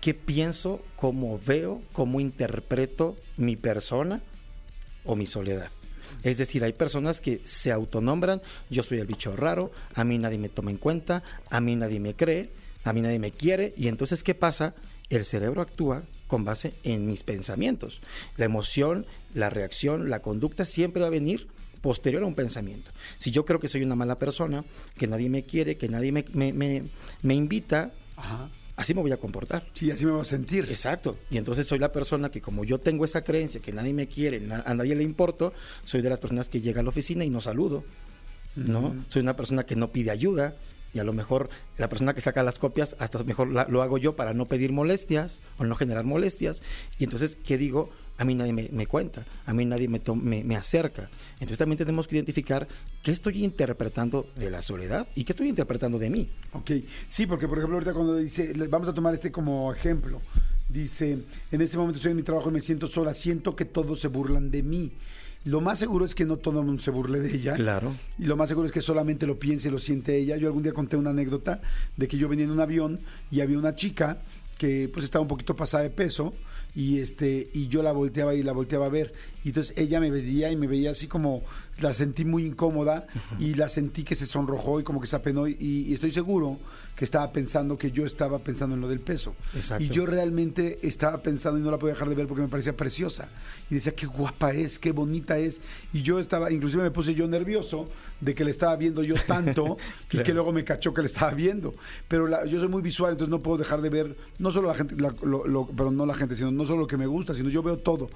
¿Qué 0.01 0.15
pienso, 0.15 0.81
cómo 0.97 1.39
veo, 1.45 1.83
cómo 1.93 2.21
interpreto 2.21 3.17
mi 3.37 3.57
persona 3.57 4.23
o 5.05 5.15
mi 5.17 5.27
soledad? 5.27 5.69
Es 6.23 6.39
decir, 6.39 6.65
hay 6.65 6.73
personas 6.73 7.21
que 7.21 7.41
se 7.45 7.71
autonombran, 7.71 8.41
yo 8.71 8.83
soy 8.83 8.99
el 8.99 9.07
bicho 9.07 9.37
raro, 9.37 9.71
a 9.95 10.03
mí 10.05 10.19
nadie 10.19 10.39
me 10.39 10.49
toma 10.49 10.71
en 10.71 10.77
cuenta, 10.79 11.23
a 11.51 11.61
mí 11.61 11.77
nadie 11.77 12.01
me 12.01 12.15
cree, 12.15 12.51
a 12.85 12.93
mí 12.93 13.01
nadie 13.03 13.19
me 13.19 13.31
quiere, 13.33 13.75
y 13.77 13.89
entonces, 13.89 14.23
¿qué 14.23 14.35
pasa? 14.35 14.75
El 15.09 15.25
cerebro 15.25 15.61
actúa 15.63 16.05
con 16.27 16.45
base 16.45 16.75
en 16.85 17.07
mis 17.07 17.23
pensamientos. 17.25 18.01
La 18.37 18.45
emoción, 18.45 19.07
la 19.35 19.51
reacción, 19.51 20.09
la 20.11 20.23
conducta 20.23 20.65
siempre 20.65 21.03
va 21.03 21.09
a 21.09 21.11
venir 21.11 21.49
posterior 21.81 22.23
a 22.23 22.27
un 22.27 22.35
pensamiento. 22.35 22.91
Si 23.19 23.31
yo 23.31 23.45
creo 23.45 23.59
que 23.59 23.67
soy 23.69 23.83
una 23.83 23.97
mala 23.97 24.19
persona, 24.19 24.65
que 24.97 25.07
nadie 25.07 25.29
me 25.29 25.45
quiere, 25.45 25.77
que 25.77 25.89
nadie 25.89 26.13
me, 26.13 26.25
me, 26.33 26.53
me- 26.53 26.85
me 27.23 27.35
invita, 27.35 27.91
Ajá. 28.17 28.51
así 28.77 28.95
me 28.95 29.01
voy 29.01 29.13
a 29.13 29.17
comportar. 29.17 29.67
Sí, 29.75 29.91
así 29.91 30.05
me 30.07 30.13
voy 30.13 30.21
a 30.21 30.25
sentir. 30.25 30.67
Exacto. 30.69 31.19
Y 31.31 31.39
entonces 31.39 31.67
soy 31.67 31.79
la 31.79 31.91
persona 31.91 32.31
que 32.31 32.41
como 32.41 32.65
yo 32.65 32.79
tengo 32.79 33.05
esa 33.05 33.25
creencia 33.25 33.61
que 33.61 33.73
nadie 33.73 33.93
me 33.95 34.07
quiere, 34.07 34.41
na- 34.41 34.63
a 34.65 34.75
nadie 34.75 34.95
le 34.95 35.03
importo, 35.03 35.53
soy 35.85 36.03
de 36.03 36.11
las 36.11 36.19
personas 36.21 36.49
que 36.49 36.61
llega 36.61 36.81
a 36.81 36.83
la 36.85 36.91
oficina 36.91 37.25
y 37.25 37.31
no 37.31 37.41
saludo. 37.41 37.83
¿No? 38.57 39.05
Soy 39.09 39.23
una 39.23 39.35
persona 39.37 39.65
que 39.65 39.75
no 39.77 39.91
pide 39.91 40.11
ayuda 40.11 40.57
y 40.93 40.99
a 40.99 41.05
lo 41.05 41.13
mejor 41.13 41.51
la 41.79 41.89
persona 41.89 42.15
que 42.15 42.21
saca 42.21 42.43
las 42.43 42.59
copias 42.59 42.97
hasta 42.99 43.23
mejor 43.25 43.49
la- 43.53 43.67
lo 43.69 43.83
hago 43.83 43.99
yo 43.99 44.17
para 44.17 44.35
no 44.35 44.47
pedir 44.47 44.73
molestias 44.73 45.41
o 45.59 45.65
no 45.65 45.75
generar 45.77 46.05
molestias. 46.05 46.63
Y 46.99 47.05
entonces, 47.05 47.37
¿qué 47.45 47.57
digo? 47.59 47.91
A 48.19 48.25
mí 48.25 48.35
nadie 48.35 48.53
me, 48.53 48.69
me 48.71 48.87
cuenta, 48.87 49.25
a 49.47 49.55
mí 49.55 49.65
nadie 49.65 49.89
me, 49.89 50.01
me, 50.23 50.45
me 50.45 50.57
acerca. 50.57 51.09
Entonces 51.35 51.57
también 51.59 51.79
tenemos 51.79 52.07
que 52.07 52.17
identificar 52.17 52.69
qué 53.03 53.13
estoy 53.13 53.43
interpretando 53.45 54.29
de 54.37 54.51
la 54.51 54.61
soledad 54.61 55.09
y 55.15 55.25
qué 55.25 55.33
estoy 55.33 55.49
interpretando 55.49 55.99
de 55.99 56.11
mí. 56.11 56.29
Ok, 56.53 56.71
sí, 57.09 57.27
porque 57.27 57.49
por 57.49 57.59
ejemplo 57.59 57.77
ahorita 57.77 57.95
cuando 57.95 58.17
dice, 58.17 58.53
vamos 58.69 58.89
a 58.89 58.95
tomar 58.95 59.15
este 59.15 59.31
como 59.33 59.73
ejemplo, 59.73 60.21
Dice, 60.69 61.19
en 61.51 61.61
ese 61.63 61.77
momento 61.77 61.97
estoy 61.97 62.13
en 62.13 62.19
mi 62.19 62.23
trabajo 62.23 62.49
y 62.49 62.53
me 62.53 62.61
siento 62.61 62.87
sola, 62.87 63.13
siento 63.13 63.57
que 63.57 63.65
todos 63.65 63.99
se 63.99 64.07
burlan 64.07 64.53
de 64.53 64.63
mí. 64.63 64.93
Lo 65.45 65.61
más 65.61 65.79
seguro 65.79 66.05
es 66.05 66.15
que 66.15 66.25
no 66.27 66.37
todo 66.37 66.61
el 66.61 66.67
mundo 66.67 66.83
se 66.83 66.91
burle 66.91 67.21
de 67.21 67.35
ella. 67.35 67.55
Claro. 67.55 67.95
Y 68.19 68.25
lo 68.25 68.37
más 68.37 68.49
seguro 68.49 68.67
es 68.67 68.73
que 68.73 68.83
solamente 68.83 69.27
lo 69.27 69.39
piense 69.39 69.69
y 69.69 69.71
lo 69.71 69.79
siente 69.79 70.17
ella. 70.17 70.37
Yo 70.37 70.49
algún 70.49 70.63
día 70.63 70.73
conté 70.73 70.97
una 70.97 71.11
anécdota 71.11 71.61
de 71.97 72.09
que 72.09 72.19
yo 72.19 72.29
venía 72.29 72.45
en 72.45 72.51
un 72.51 72.61
avión 72.61 73.01
y 73.31 73.41
había 73.41 73.59
una 73.59 73.75
chica 73.75 74.19
que 74.59 74.91
pues 74.93 75.07
estaba 75.07 75.23
un 75.23 75.29
poquito 75.29 75.57
pasada 75.57 75.85
de 75.85 75.89
peso 75.89 76.35
y 76.75 76.99
este 76.99 77.49
y 77.55 77.69
yo 77.69 77.83
la 77.83 77.93
volteaba 77.93 78.35
y 78.35 78.43
la 78.43 78.53
volteaba 78.53 78.85
a 78.85 78.89
ver 78.91 79.15
y 79.43 79.49
entonces 79.49 79.75
ella 79.79 80.01
me 80.01 80.11
veía 80.11 80.53
y 80.53 80.57
me 80.57 80.67
veía 80.67 80.91
así 80.91 81.07
como 81.07 81.43
la 81.79 81.95
sentí 81.95 82.27
muy 82.27 82.45
incómoda 82.45 83.07
y 83.39 83.55
la 83.55 83.71
sentí 83.71 84.05
que 84.05 84.15
se 84.15 84.27
sonrojó 84.27 84.79
y 84.79 84.85
como 84.85 85.01
que 85.01 85.07
se 85.07 85.17
apenó 85.17 85.49
y, 85.49 85.57
y 85.59 85.95
estoy 85.95 86.11
seguro 86.11 86.59
que 87.01 87.07
estaba 87.07 87.33
pensando 87.33 87.79
que 87.79 87.91
yo 87.93 88.05
estaba 88.05 88.41
pensando 88.41 88.75
en 88.75 88.83
lo 88.83 88.87
del 88.87 89.01
peso. 89.01 89.35
Exacto. 89.55 89.83
y 89.83 89.89
yo 89.89 90.05
realmente 90.05 90.79
estaba 90.83 91.23
pensando 91.23 91.59
y 91.59 91.63
no 91.63 91.71
la 91.71 91.79
podía 91.79 91.95
dejar 91.95 92.11
de 92.11 92.15
ver 92.15 92.27
porque 92.27 92.43
me 92.43 92.49
parecía 92.49 92.77
preciosa. 92.77 93.31
Y 93.71 93.77
decía 93.77 93.95
qué 93.95 94.05
guapa 94.05 94.53
es 94.53 94.79
qué 94.79 94.93
bonita 94.93 95.39
es 95.39 95.63
y 95.95 96.03
yo 96.03 96.21
estaba 96.21 96.53
inclusive 96.53 96.83
me 96.83 96.91
puse 96.91 97.15
yo 97.15 97.27
nervioso 97.27 97.89
de 98.21 98.35
que 98.35 98.45
le 98.45 98.51
estaba 98.51 98.77
viendo 98.77 99.03
yo 99.03 99.15
tanto 99.27 99.79
y 100.13 100.19
que 100.19 100.35
luego 100.35 100.53
me 100.53 100.63
cachó 100.63 100.93
que 100.93 101.01
le 101.01 101.07
estaba 101.07 101.33
viendo. 101.33 101.75
Pero 102.07 102.27
la- 102.27 102.45
yo 102.45 102.59
soy 102.61 102.69
muy 102.69 102.83
visual 102.83 103.13
entonces 103.13 103.31
no 103.31 103.41
puedo 103.41 103.57
dejar 103.57 103.81
de 103.81 103.89
ver 103.89 104.15
no 104.39 104.53
solo 104.53 104.69
la 104.69 104.75
gente 104.75 104.95
la- 105.01 105.15
lo, 105.23 105.47
lo- 105.47 105.69
pero 105.69 105.91
no 105.91 106.05
la 106.05 106.15
gente 106.15 106.37
sino 106.37 106.51
no 106.51 106.67
solo 106.67 106.81
lo 106.81 106.87
que 106.87 106.99
me 106.99 107.07
gusta 107.07 107.35
sino 107.35 107.49
yo 107.49 107.63
veo 107.63 107.79
todo. 107.79 108.11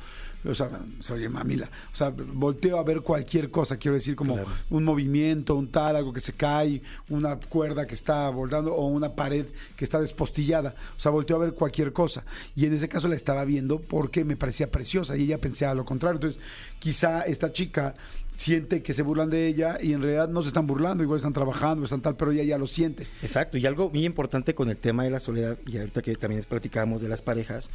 O 0.45 0.55
sea 0.55 0.69
se 1.01 1.11
oye 1.15 1.31
mamila. 1.31 1.71
O 1.91 1.97
sea 1.97 2.11
volteo 2.15 2.79
a 2.79 2.83
ver 2.85 3.01
cualquier 3.01 3.51
cosa 3.51 3.79
quiero 3.79 3.95
decir 3.95 4.15
como 4.15 4.35
Claro. 4.35 4.51
un 4.69 4.85
movimiento 4.85 5.55
un 5.55 5.69
tal 5.69 5.97
algo 5.97 6.13
que 6.13 6.21
se 6.21 6.35
cae 6.35 6.83
una 7.09 7.37
cuerda 7.41 7.87
que 7.87 7.95
está 7.95 8.29
volando 8.29 8.74
o 8.75 8.87
una 8.87 9.15
pared 9.15 9.47
que 9.77 9.85
está 9.85 10.01
despostillada 10.01 10.75
o 10.97 11.01
sea 11.01 11.11
volteo 11.11 11.37
a 11.37 11.41
ver 11.41 11.55
cualquier 11.55 11.93
cosa 11.93 12.25
y 12.55 12.67
en 12.67 12.75
ese 12.75 12.89
caso 12.89 13.09
la 13.09 13.17
estaba 13.17 13.45
viendo 13.45 13.81
porque 13.81 14.25
me 14.25 14.37
parecía 14.37 14.71
preciosa 14.71 15.17
y 15.17 15.25
ella 15.25 15.41
pensaba 15.41 15.75
lo 15.75 15.85
contrario 15.85 16.17
entonces 16.17 16.41
quizá 16.79 17.23
esta 17.23 17.53
chica 17.53 17.95
siente 18.37 18.83
que 18.83 18.93
se 18.93 19.03
burlan 19.03 19.31
de 19.31 19.47
ella 19.47 19.79
y 19.81 19.93
en 19.93 20.03
realidad 20.03 20.29
no 20.29 20.43
se 20.43 20.49
están 20.49 20.67
burlando, 20.67 21.03
igual 21.03 21.19
están 21.19 21.33
trabajando, 21.33 21.85
están 21.85 22.03
tal, 22.03 22.17
pero 22.17 22.33
ella 22.33 22.43
ya 22.43 22.59
lo 22.59 22.67
siente. 22.67 23.07
Exacto, 23.23 23.59
y 23.59 23.67
algo 23.67 23.91
muy 23.91 24.05
importante 24.05 24.55
con 24.55 24.69
el 24.71 24.77
tema 24.77 25.05
de 25.05 25.11
la 25.11 25.21
soledad, 25.21 25.59
y 25.67 25.79
ahorita 25.79 26.03
que 26.03 26.15
también 26.17 26.45
platicábamos 26.49 27.01
de 27.01 27.09
las 27.09 27.23
parejas, 27.23 27.71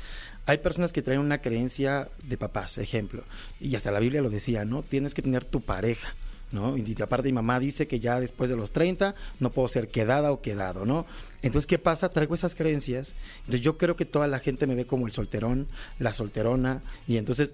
hay 0.46 0.58
personas 0.60 0.94
que 0.94 1.02
traen 1.02 1.20
una 1.22 1.40
creencia 1.40 2.10
de 2.24 2.38
papás, 2.38 2.78
ejemplo, 2.78 3.24
y 3.60 3.76
hasta 3.76 3.92
la 3.92 4.00
Biblia 4.00 4.22
lo 4.22 4.30
decía, 4.30 4.66
¿no? 4.66 4.84
Tienes 4.84 5.14
que 5.14 5.22
tener 5.22 5.46
tu 5.46 5.62
pareja. 5.62 6.16
¿No? 6.52 6.76
Y 6.78 6.96
aparte 7.00 7.28
mi 7.30 7.34
mamá 7.34 7.60
dice 7.60 7.88
que 7.88 8.00
ya 8.00 8.20
después 8.20 8.50
de 8.50 8.56
los 8.56 8.72
30 8.72 9.14
no 9.40 9.52
puedo 9.52 9.68
ser 9.68 9.90
quedada 9.90 10.32
o 10.32 10.42
quedado, 10.42 10.84
¿no? 10.84 11.06
Entonces, 11.44 11.68
¿qué 11.68 11.78
pasa? 11.78 12.10
Traigo 12.10 12.34
esas 12.34 12.56
creencias. 12.56 13.14
Entonces, 13.42 13.62
yo 13.62 13.78
creo 13.78 13.96
que 13.96 14.06
toda 14.06 14.28
la 14.28 14.40
gente 14.40 14.66
me 14.66 14.74
ve 14.74 14.88
como 14.88 15.06
el 15.06 15.12
solterón, 15.14 15.68
la 16.00 16.12
solterona, 16.12 16.82
y 17.08 17.18
entonces 17.18 17.54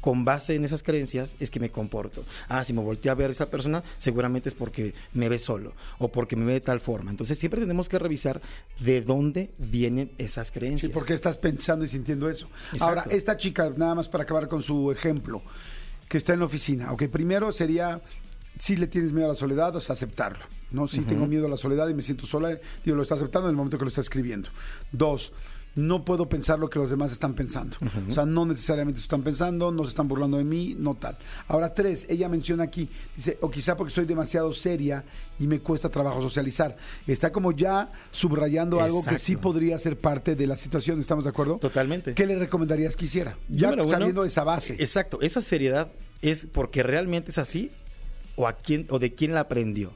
con 0.00 0.24
base 0.24 0.54
en 0.56 0.64
esas 0.64 0.82
creencias 0.82 1.36
es 1.38 1.50
que 1.50 1.60
me 1.60 1.70
comporto. 1.70 2.24
Ah, 2.48 2.64
si 2.64 2.72
me 2.72 2.80
volteé 2.82 3.10
a 3.10 3.14
ver 3.14 3.28
a 3.30 3.32
esa 3.32 3.48
persona, 3.50 3.84
seguramente 3.98 4.48
es 4.48 4.54
porque 4.56 4.94
me 5.12 5.28
ve 5.28 5.38
solo 5.38 5.74
o 5.98 6.08
porque 6.08 6.34
me 6.34 6.44
ve 6.44 6.54
de 6.54 6.60
tal 6.60 6.80
forma. 6.80 7.10
Entonces 7.12 7.38
siempre 7.38 7.60
tenemos 7.60 7.88
que 7.88 7.98
revisar 8.00 8.40
de 8.80 9.02
dónde 9.02 9.50
vienen 9.58 10.10
esas 10.18 10.48
Sí, 10.48 10.52
creencias. 10.54 10.92
porque 10.92 11.14
estás 11.14 11.36
pensando 11.36 11.84
y 11.84 11.88
sintiendo 11.88 12.28
eso. 12.28 12.48
Exacto. 12.72 12.84
Ahora, 12.84 13.04
esta 13.10 13.36
chica, 13.36 13.72
nada 13.76 13.94
más 13.94 14.08
para 14.08 14.24
acabar 14.24 14.48
con 14.48 14.62
su 14.64 14.90
ejemplo, 14.90 15.42
que 16.08 16.18
está 16.18 16.32
en 16.34 16.40
la 16.40 16.46
oficina, 16.46 16.92
ok, 16.92 17.04
primero 17.04 17.50
sería, 17.52 18.02
si 18.58 18.76
le 18.76 18.86
tienes 18.86 19.12
miedo 19.12 19.26
a 19.26 19.32
la 19.32 19.38
soledad, 19.38 19.76
es 19.76 19.90
aceptarlo. 19.90 20.44
No, 20.70 20.88
si 20.88 21.00
tengo 21.00 21.26
miedo 21.26 21.46
a 21.46 21.50
la 21.50 21.58
soledad 21.58 21.88
y 21.88 21.94
me 21.94 22.02
siento 22.02 22.24
sola, 22.24 22.58
digo, 22.82 22.96
lo 22.96 23.02
está 23.02 23.14
aceptando 23.14 23.48
en 23.48 23.52
el 23.52 23.56
momento 23.56 23.76
que 23.76 23.84
lo 23.84 23.88
está 23.88 24.00
escribiendo. 24.00 24.48
Dos, 24.90 25.32
no 25.74 26.04
puedo 26.04 26.28
pensar 26.28 26.58
lo 26.58 26.68
que 26.68 26.78
los 26.78 26.90
demás 26.90 27.12
están 27.12 27.34
pensando. 27.34 27.76
O 28.08 28.12
sea, 28.12 28.26
no 28.26 28.44
necesariamente 28.44 28.98
se 28.98 29.04
están 29.04 29.22
pensando, 29.22 29.70
no 29.70 29.84
se 29.84 29.90
están 29.90 30.08
burlando 30.08 30.36
de 30.36 30.44
mí, 30.44 30.74
no 30.78 30.94
tal. 30.94 31.16
Ahora, 31.48 31.72
tres, 31.72 32.06
ella 32.08 32.28
menciona 32.28 32.64
aquí, 32.64 32.88
dice, 33.16 33.38
o 33.40 33.50
quizá 33.50 33.76
porque 33.76 33.92
soy 33.92 34.04
demasiado 34.04 34.52
seria 34.54 35.04
y 35.38 35.46
me 35.46 35.60
cuesta 35.60 35.88
trabajo 35.88 36.20
socializar. 36.20 36.76
Está 37.06 37.32
como 37.32 37.52
ya 37.52 37.90
subrayando 38.10 38.80
algo 38.80 39.04
que 39.04 39.18
sí 39.18 39.36
podría 39.36 39.78
ser 39.78 39.98
parte 39.98 40.34
de 40.34 40.46
la 40.46 40.56
situación, 40.56 41.00
¿estamos 41.00 41.24
de 41.24 41.30
acuerdo? 41.30 41.58
Totalmente. 41.58 42.14
¿Qué 42.14 42.26
le 42.26 42.38
recomendarías 42.38 42.96
que 42.96 43.06
hiciera? 43.06 43.36
Ya 43.48 43.68
Número 43.68 43.84
uno, 43.84 43.92
sabiendo 43.92 44.24
esa 44.24 44.44
base. 44.44 44.74
Exacto, 44.78 45.20
esa 45.22 45.40
seriedad 45.40 45.92
es 46.20 46.46
porque 46.46 46.82
realmente 46.82 47.30
es 47.30 47.38
así 47.38 47.72
o 48.36 48.46
a 48.46 48.54
quién 48.54 48.86
o 48.90 48.98
de 48.98 49.14
quién 49.14 49.32
la 49.34 49.40
aprendió. 49.40 49.92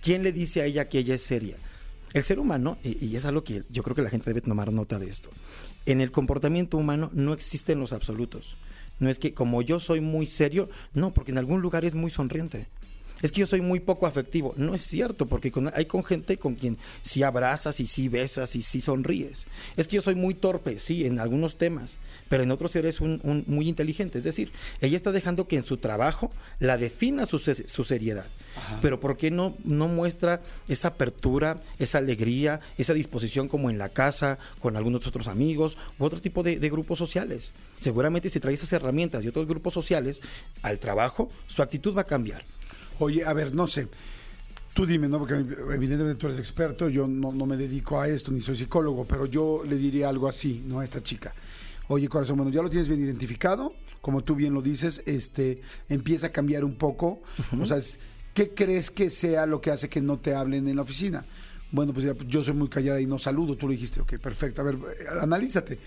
¿Quién 0.00 0.22
le 0.22 0.32
dice 0.32 0.62
a 0.62 0.64
ella 0.64 0.88
que 0.88 0.98
ella 0.98 1.14
es 1.14 1.22
seria? 1.22 1.56
El 2.12 2.22
ser 2.22 2.40
humano, 2.40 2.78
y, 2.82 3.04
y 3.04 3.16
es 3.16 3.24
algo 3.24 3.44
que 3.44 3.64
yo 3.68 3.82
creo 3.82 3.94
que 3.94 4.02
la 4.02 4.10
gente 4.10 4.30
debe 4.30 4.40
tomar 4.40 4.72
nota 4.72 4.98
de 4.98 5.08
esto, 5.08 5.30
en 5.86 6.00
el 6.00 6.10
comportamiento 6.10 6.76
humano 6.76 7.10
no 7.12 7.32
existen 7.32 7.80
los 7.80 7.92
absolutos. 7.92 8.56
No 8.98 9.08
es 9.08 9.18
que 9.18 9.34
como 9.34 9.62
yo 9.62 9.80
soy 9.80 10.00
muy 10.00 10.26
serio, 10.26 10.68
no, 10.92 11.12
porque 11.12 11.32
en 11.32 11.38
algún 11.38 11.62
lugar 11.62 11.84
es 11.84 11.94
muy 11.94 12.10
sonriente. 12.10 12.68
Es 13.22 13.32
que 13.32 13.40
yo 13.40 13.46
soy 13.46 13.60
muy 13.60 13.80
poco 13.80 14.06
afectivo. 14.06 14.54
No 14.56 14.74
es 14.74 14.82
cierto, 14.82 15.26
porque 15.26 15.50
con- 15.50 15.70
hay 15.74 15.86
con 15.86 16.04
gente 16.04 16.38
con 16.38 16.54
quien 16.54 16.78
sí 17.02 17.22
abrazas 17.22 17.80
y 17.80 17.86
sí 17.86 18.08
besas 18.08 18.56
y 18.56 18.62
sí 18.62 18.80
sonríes. 18.80 19.46
Es 19.76 19.88
que 19.88 19.96
yo 19.96 20.02
soy 20.02 20.14
muy 20.14 20.34
torpe, 20.34 20.78
sí, 20.80 21.04
en 21.04 21.18
algunos 21.18 21.56
temas, 21.58 21.96
pero 22.28 22.42
en 22.42 22.50
otros 22.50 22.74
eres 22.76 23.00
un, 23.00 23.20
un 23.22 23.44
muy 23.46 23.68
inteligente. 23.68 24.18
Es 24.18 24.24
decir, 24.24 24.52
ella 24.80 24.96
está 24.96 25.12
dejando 25.12 25.46
que 25.48 25.56
en 25.56 25.62
su 25.62 25.76
trabajo 25.76 26.30
la 26.58 26.76
defina 26.78 27.26
su, 27.26 27.38
su 27.38 27.84
seriedad. 27.84 28.26
Pero 28.82 28.98
¿por 28.98 29.16
qué 29.16 29.30
no, 29.30 29.56
no 29.64 29.86
muestra 29.86 30.42
esa 30.68 30.88
apertura, 30.88 31.60
esa 31.78 31.98
alegría, 31.98 32.60
esa 32.78 32.94
disposición 32.94 33.46
como 33.46 33.70
en 33.70 33.78
la 33.78 33.90
casa, 33.90 34.38
con 34.60 34.76
algunos 34.76 35.06
otros 35.06 35.28
amigos 35.28 35.76
u 36.00 36.04
otro 36.04 36.20
tipo 36.20 36.42
de, 36.42 36.58
de 36.58 36.68
grupos 36.70 36.98
sociales? 36.98 37.52
Seguramente 37.80 38.28
si 38.28 38.40
trae 38.40 38.54
esas 38.54 38.72
herramientas 38.72 39.24
y 39.24 39.28
otros 39.28 39.46
grupos 39.46 39.72
sociales 39.72 40.20
al 40.62 40.78
trabajo, 40.80 41.30
su 41.46 41.62
actitud 41.62 41.96
va 41.96 42.02
a 42.02 42.06
cambiar. 42.06 42.44
Oye, 43.00 43.24
a 43.24 43.32
ver, 43.32 43.54
no 43.54 43.66
sé. 43.66 43.88
Tú 44.74 44.86
dime, 44.86 45.08
¿no? 45.08 45.18
Porque 45.18 45.34
evidentemente 45.34 46.14
tú 46.14 46.28
eres 46.28 46.38
experto, 46.38 46.88
yo 46.88 47.08
no, 47.08 47.32
no 47.32 47.44
me 47.44 47.56
dedico 47.56 48.00
a 48.00 48.08
esto, 48.08 48.30
ni 48.30 48.40
soy 48.40 48.54
psicólogo, 48.54 49.04
pero 49.04 49.26
yo 49.26 49.62
le 49.66 49.76
diría 49.76 50.08
algo 50.08 50.28
así, 50.28 50.62
¿no? 50.64 50.80
A 50.80 50.84
esta 50.84 51.02
chica. 51.02 51.34
Oye, 51.88 52.08
corazón, 52.08 52.36
bueno, 52.36 52.52
ya 52.52 52.62
lo 52.62 52.70
tienes 52.70 52.88
bien 52.88 53.02
identificado, 53.02 53.74
como 54.00 54.22
tú 54.22 54.36
bien 54.36 54.54
lo 54.54 54.62
dices, 54.62 55.02
este, 55.06 55.60
empieza 55.88 56.28
a 56.28 56.30
cambiar 56.30 56.64
un 56.64 56.76
poco. 56.76 57.20
O 57.60 57.66
sea, 57.66 57.78
¿qué 58.32 58.50
crees 58.50 58.90
que 58.90 59.10
sea 59.10 59.44
lo 59.46 59.60
que 59.60 59.70
hace 59.70 59.88
que 59.88 60.00
no 60.00 60.18
te 60.18 60.34
hablen 60.34 60.68
en 60.68 60.76
la 60.76 60.82
oficina? 60.82 61.24
Bueno, 61.72 61.92
pues 61.92 62.04
ya, 62.04 62.14
yo 62.26 62.42
soy 62.42 62.54
muy 62.54 62.68
callada 62.68 63.00
y 63.00 63.06
no 63.06 63.18
saludo, 63.18 63.56
tú 63.56 63.66
lo 63.66 63.72
dijiste, 63.72 64.00
ok, 64.00 64.18
perfecto. 64.18 64.60
A 64.60 64.64
ver, 64.64 64.74
eh, 64.76 65.04
analízate. 65.20 65.78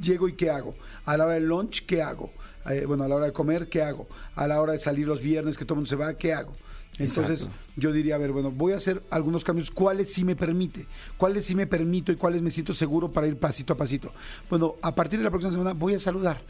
Llego 0.00 0.28
y 0.28 0.34
¿qué 0.34 0.50
hago? 0.50 0.76
A 1.06 1.16
la 1.16 1.24
hora 1.24 1.34
del 1.34 1.46
lunch, 1.46 1.86
¿qué 1.86 2.02
hago? 2.02 2.32
Eh, 2.70 2.84
bueno, 2.86 3.04
a 3.04 3.08
la 3.08 3.16
hora 3.16 3.26
de 3.26 3.32
comer, 3.32 3.68
¿qué 3.68 3.82
hago? 3.82 4.08
A 4.34 4.46
la 4.46 4.60
hora 4.60 4.72
de 4.72 4.78
salir 4.78 5.06
los 5.06 5.20
viernes, 5.20 5.56
que 5.56 5.64
todo 5.64 5.74
el 5.74 5.78
mundo 5.78 5.88
se 5.88 5.96
va, 5.96 6.14
¿qué 6.14 6.32
hago? 6.32 6.54
Entonces, 6.98 7.42
Exacto. 7.42 7.60
yo 7.76 7.92
diría, 7.92 8.14
a 8.14 8.18
ver, 8.18 8.32
bueno, 8.32 8.50
voy 8.50 8.72
a 8.72 8.76
hacer 8.76 9.02
algunos 9.10 9.44
cambios. 9.44 9.70
¿Cuáles 9.70 10.12
sí 10.12 10.24
me 10.24 10.34
permite? 10.34 10.86
¿Cuáles 11.18 11.44
sí 11.44 11.54
me 11.54 11.66
permito 11.66 12.10
y 12.10 12.16
cuáles 12.16 12.40
me 12.40 12.50
siento 12.50 12.72
seguro 12.74 13.12
para 13.12 13.26
ir 13.26 13.36
pasito 13.36 13.74
a 13.74 13.76
pasito? 13.76 14.12
Bueno, 14.48 14.76
a 14.80 14.94
partir 14.94 15.18
de 15.18 15.24
la 15.24 15.30
próxima 15.30 15.52
semana 15.52 15.74
voy 15.74 15.94
a 15.94 16.00
saludar. 16.00 16.40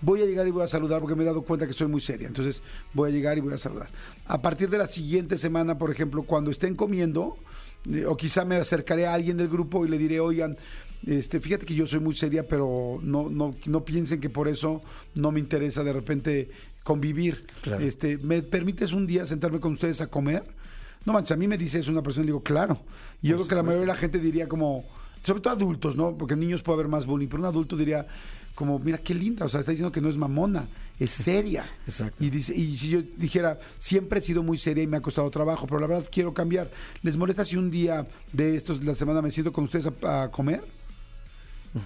Voy 0.00 0.20
a 0.20 0.26
llegar 0.26 0.48
y 0.48 0.50
voy 0.50 0.64
a 0.64 0.68
saludar 0.68 1.00
porque 1.00 1.14
me 1.14 1.22
he 1.22 1.26
dado 1.26 1.42
cuenta 1.42 1.68
que 1.68 1.72
soy 1.72 1.86
muy 1.86 2.00
seria. 2.00 2.26
Entonces, 2.26 2.64
voy 2.92 3.10
a 3.10 3.12
llegar 3.12 3.38
y 3.38 3.40
voy 3.40 3.54
a 3.54 3.58
saludar. 3.58 3.90
A 4.26 4.42
partir 4.42 4.68
de 4.68 4.78
la 4.78 4.88
siguiente 4.88 5.38
semana, 5.38 5.78
por 5.78 5.92
ejemplo, 5.92 6.24
cuando 6.24 6.50
estén 6.50 6.74
comiendo, 6.74 7.36
eh, 7.88 8.04
o 8.04 8.16
quizá 8.16 8.44
me 8.44 8.56
acercaré 8.56 9.06
a 9.06 9.14
alguien 9.14 9.36
del 9.36 9.48
grupo 9.48 9.86
y 9.86 9.88
le 9.88 9.98
diré, 9.98 10.18
oigan, 10.18 10.56
este, 11.06 11.40
fíjate 11.40 11.66
que 11.66 11.74
yo 11.74 11.86
soy 11.86 12.00
muy 12.00 12.14
seria, 12.14 12.46
pero 12.46 13.00
no, 13.02 13.28
no, 13.28 13.54
no 13.66 13.84
piensen 13.84 14.20
que 14.20 14.30
por 14.30 14.48
eso 14.48 14.82
no 15.14 15.32
me 15.32 15.40
interesa 15.40 15.82
de 15.82 15.92
repente 15.92 16.50
convivir. 16.84 17.46
Claro. 17.62 17.84
Este, 17.84 18.18
¿Me 18.18 18.42
permites 18.42 18.92
un 18.92 19.06
día 19.06 19.26
sentarme 19.26 19.60
con 19.60 19.72
ustedes 19.72 20.00
a 20.00 20.06
comer? 20.06 20.44
No 21.04 21.12
manches, 21.12 21.32
a 21.32 21.36
mí 21.36 21.48
me 21.48 21.58
dice 21.58 21.80
eso 21.80 21.90
una 21.90 22.02
persona 22.02 22.24
y 22.24 22.26
digo, 22.26 22.42
claro. 22.42 22.80
Y 23.20 23.28
yo 23.28 23.36
creo 23.36 23.48
que 23.48 23.54
la 23.56 23.62
mayoría 23.62 23.80
de 23.80 23.86
la 23.86 23.96
gente 23.96 24.18
diría 24.18 24.48
como, 24.48 24.84
sobre 25.24 25.40
todo 25.40 25.54
adultos, 25.54 25.96
¿no? 25.96 26.16
Porque 26.16 26.36
niños 26.36 26.62
puede 26.62 26.74
haber 26.74 26.88
más 26.88 27.06
bullying, 27.06 27.28
pero 27.28 27.40
un 27.40 27.48
adulto 27.48 27.76
diría 27.76 28.06
como, 28.54 28.78
mira 28.78 28.98
qué 28.98 29.14
linda, 29.14 29.46
o 29.46 29.48
sea, 29.48 29.60
está 29.60 29.72
diciendo 29.72 29.90
que 29.90 30.00
no 30.00 30.08
es 30.08 30.16
mamona, 30.16 30.68
es 31.00 31.10
seria. 31.10 31.64
Exacto. 31.84 32.22
Y 32.22 32.30
dice, 32.30 32.54
y 32.54 32.76
si 32.76 32.90
yo 32.90 33.02
dijera, 33.16 33.58
siempre 33.78 34.20
he 34.20 34.22
sido 34.22 34.44
muy 34.44 34.58
seria 34.58 34.84
y 34.84 34.86
me 34.86 34.98
ha 34.98 35.02
costado 35.02 35.28
trabajo, 35.30 35.66
pero 35.66 35.80
la 35.80 35.88
verdad 35.88 36.06
quiero 36.12 36.32
cambiar. 36.32 36.70
¿Les 37.02 37.16
molesta 37.16 37.44
si 37.44 37.56
un 37.56 37.72
día 37.72 38.06
de 38.32 38.54
estos, 38.54 38.84
la 38.84 38.94
semana, 38.94 39.20
me 39.20 39.32
siento 39.32 39.52
con 39.52 39.64
ustedes 39.64 39.88
a, 40.04 40.22
a 40.22 40.30
comer? 40.30 40.62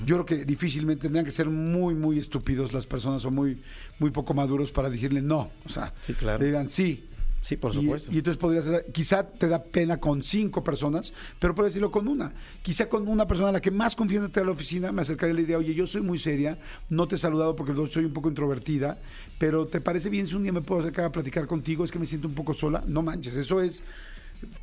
Yo 0.05 0.17
creo 0.17 0.27
que 0.27 0.45
difícilmente 0.45 1.03
tendrían 1.03 1.25
que 1.25 1.31
ser 1.31 1.49
muy, 1.49 1.95
muy 1.95 2.19
estúpidos 2.19 2.73
las 2.73 2.87
personas 2.87 3.25
o 3.25 3.31
muy, 3.31 3.63
muy 4.01 4.11
poco 4.11 4.35
maduros 4.35 4.73
para 4.73 4.91
decirle 4.91 5.23
no. 5.23 5.51
O 5.65 5.69
sea, 5.69 5.95
Sí, 6.03 6.13
claro. 6.15 6.41
le 6.41 6.47
dirán 6.47 6.69
sí. 6.69 7.09
Sí, 7.41 7.57
por 7.57 7.71
Y- 7.71 7.75
supuesto. 7.77 8.11
Y, 8.11 8.19
entonces 8.19 8.39
podrías, 8.41 8.65
quizá 8.93 9.23
te 9.25 9.47
da 9.47 9.63
pena 9.63 9.99
con 9.99 10.21
cinco 10.25 10.65
personas, 10.65 11.13
pero 11.39 11.55
puedes 11.55 11.73
decirlo 11.75 11.93
con 11.93 12.09
una. 12.09 12.33
Quizá 12.63 12.89
con 12.89 13.07
una 13.07 13.29
persona 13.29 13.51
a 13.51 13.53
la 13.53 13.61
que 13.61 13.71
más 13.71 13.95
confianza 13.95 14.29
te 14.33 14.41
da 14.41 14.47
la 14.47 14.51
oficina, 14.53 14.91
me 14.91 15.03
acercaría 15.03 15.33
y 15.33 15.37
le 15.37 15.43
diría, 15.43 15.59
oye, 15.59 15.73
yo 15.73 15.87
soy 15.87 16.03
muy 16.03 16.19
seria, 16.19 16.59
no 16.89 17.07
te 17.07 17.15
he 17.15 17.19
saludado 17.19 17.55
porque 17.55 17.73
yo 17.73 17.87
soy 17.87 18.05
un 18.05 18.13
poco 18.13 18.29
introvertida, 18.29 18.99
pero 19.39 19.69
¿te 19.69 19.81
parece 19.81 20.11
bien 20.11 20.27
si 20.27 20.35
un 20.35 20.43
día 20.43 20.53
me 20.53 20.63
puedo 20.63 20.81
acercar 20.81 21.05
a 21.05 21.13
platicar 21.13 21.47
contigo? 21.47 21.85
Es 21.85 21.93
que 21.93 22.01
me 22.01 22.07
siento 22.07 22.27
un 22.27 22.35
poco 22.35 22.53
sola. 22.53 22.83
No 22.89 23.03
manches, 23.03 23.37
eso 23.37 23.61
es 23.61 23.85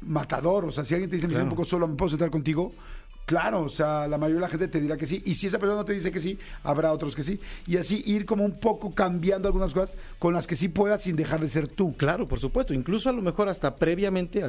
matador. 0.01 0.65
O 0.65 0.71
sea, 0.71 0.83
si 0.83 0.93
alguien 0.93 1.09
te 1.09 1.15
dice, 1.15 1.27
me 1.27 1.33
siento 1.33 1.51
un 1.51 1.55
poco 1.55 1.65
sola, 1.65 1.87
¿me 1.87 1.95
puedo 1.95 2.09
sentar 2.09 2.29
contigo? 2.29 2.73
Claro, 3.25 3.61
o 3.61 3.69
sea, 3.69 4.07
la 4.07 4.17
mayoría 4.17 4.35
de 4.35 4.41
la 4.41 4.49
gente 4.49 4.67
te 4.67 4.81
dirá 4.81 4.97
que 4.97 5.05
sí. 5.05 5.21
Y 5.25 5.35
si 5.35 5.47
esa 5.47 5.57
persona 5.57 5.79
no 5.79 5.85
te 5.85 5.93
dice 5.93 6.11
que 6.11 6.19
sí, 6.19 6.37
habrá 6.63 6.91
otros 6.91 7.15
que 7.15 7.23
sí. 7.23 7.39
Y 7.65 7.77
así 7.77 8.03
ir 8.05 8.25
como 8.25 8.43
un 8.43 8.59
poco 8.59 8.93
cambiando 8.93 9.47
algunas 9.47 9.73
cosas 9.73 9.97
con 10.19 10.33
las 10.33 10.45
que 10.45 10.55
sí 10.57 10.67
puedas 10.67 11.01
sin 11.03 11.15
dejar 11.15 11.39
de 11.39 11.47
ser 11.47 11.67
tú. 11.69 11.95
Claro, 11.95 12.27
por 12.27 12.39
supuesto. 12.39 12.73
Incluso 12.73 13.09
a 13.09 13.13
lo 13.13 13.21
mejor 13.21 13.47
hasta 13.47 13.75
previamente, 13.77 14.43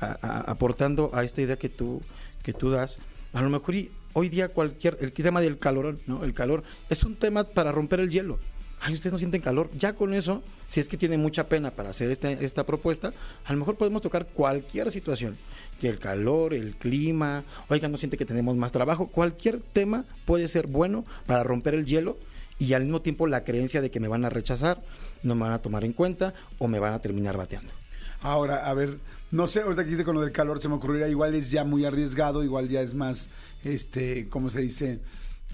a- 0.00 0.50
aportando 0.50 1.10
a 1.12 1.22
esta 1.22 1.42
idea 1.42 1.56
que 1.56 1.68
tú, 1.68 2.00
que 2.42 2.52
tú 2.52 2.70
das, 2.70 2.98
a 3.32 3.42
lo 3.42 3.50
mejor 3.50 3.74
hoy 4.14 4.28
día 4.28 4.48
cualquier, 4.48 4.96
el 5.00 5.12
tema 5.12 5.40
del 5.40 5.58
calor, 5.58 5.98
¿no? 6.06 6.24
El 6.24 6.32
calor 6.34 6.62
es 6.88 7.04
un 7.04 7.16
tema 7.16 7.44
para 7.44 7.72
romper 7.72 8.00
el 8.00 8.10
hielo. 8.10 8.38
Ay, 8.84 8.94
ustedes 8.94 9.12
no 9.12 9.18
sienten 9.18 9.40
calor. 9.40 9.70
Ya 9.78 9.92
con 9.92 10.12
eso, 10.12 10.42
si 10.66 10.80
es 10.80 10.88
que 10.88 10.96
tiene 10.96 11.16
mucha 11.16 11.48
pena 11.48 11.70
para 11.70 11.90
hacer 11.90 12.10
esta, 12.10 12.32
esta 12.32 12.66
propuesta, 12.66 13.14
a 13.44 13.52
lo 13.52 13.60
mejor 13.60 13.76
podemos 13.76 14.02
tocar 14.02 14.26
cualquier 14.26 14.90
situación. 14.90 15.38
Que 15.80 15.88
el 15.88 16.00
calor, 16.00 16.52
el 16.52 16.74
clima, 16.74 17.44
oigan, 17.68 17.92
no 17.92 17.98
siente 17.98 18.16
que 18.16 18.24
tenemos 18.24 18.56
más 18.56 18.72
trabajo. 18.72 19.06
Cualquier 19.06 19.60
tema 19.60 20.04
puede 20.24 20.48
ser 20.48 20.66
bueno 20.66 21.04
para 21.26 21.44
romper 21.44 21.74
el 21.74 21.86
hielo 21.86 22.18
y 22.58 22.72
al 22.72 22.82
mismo 22.82 23.02
tiempo 23.02 23.28
la 23.28 23.44
creencia 23.44 23.80
de 23.80 23.92
que 23.92 24.00
me 24.00 24.08
van 24.08 24.24
a 24.24 24.30
rechazar, 24.30 24.82
no 25.22 25.36
me 25.36 25.42
van 25.42 25.52
a 25.52 25.62
tomar 25.62 25.84
en 25.84 25.92
cuenta 25.92 26.34
o 26.58 26.66
me 26.66 26.80
van 26.80 26.92
a 26.92 26.98
terminar 26.98 27.36
bateando. 27.36 27.72
Ahora, 28.20 28.66
a 28.66 28.74
ver, 28.74 28.98
no 29.30 29.46
sé, 29.46 29.60
ahorita 29.60 29.84
que 29.84 29.90
dice 29.90 30.04
con 30.04 30.16
lo 30.16 30.22
del 30.22 30.32
calor 30.32 30.60
se 30.60 30.68
me 30.68 30.74
ocurriría, 30.74 31.08
igual 31.08 31.36
es 31.36 31.52
ya 31.52 31.62
muy 31.62 31.84
arriesgado, 31.84 32.42
igual 32.42 32.68
ya 32.68 32.80
es 32.80 32.94
más, 32.94 33.30
este, 33.62 34.28
¿cómo 34.28 34.50
se 34.50 34.60
dice? 34.60 34.98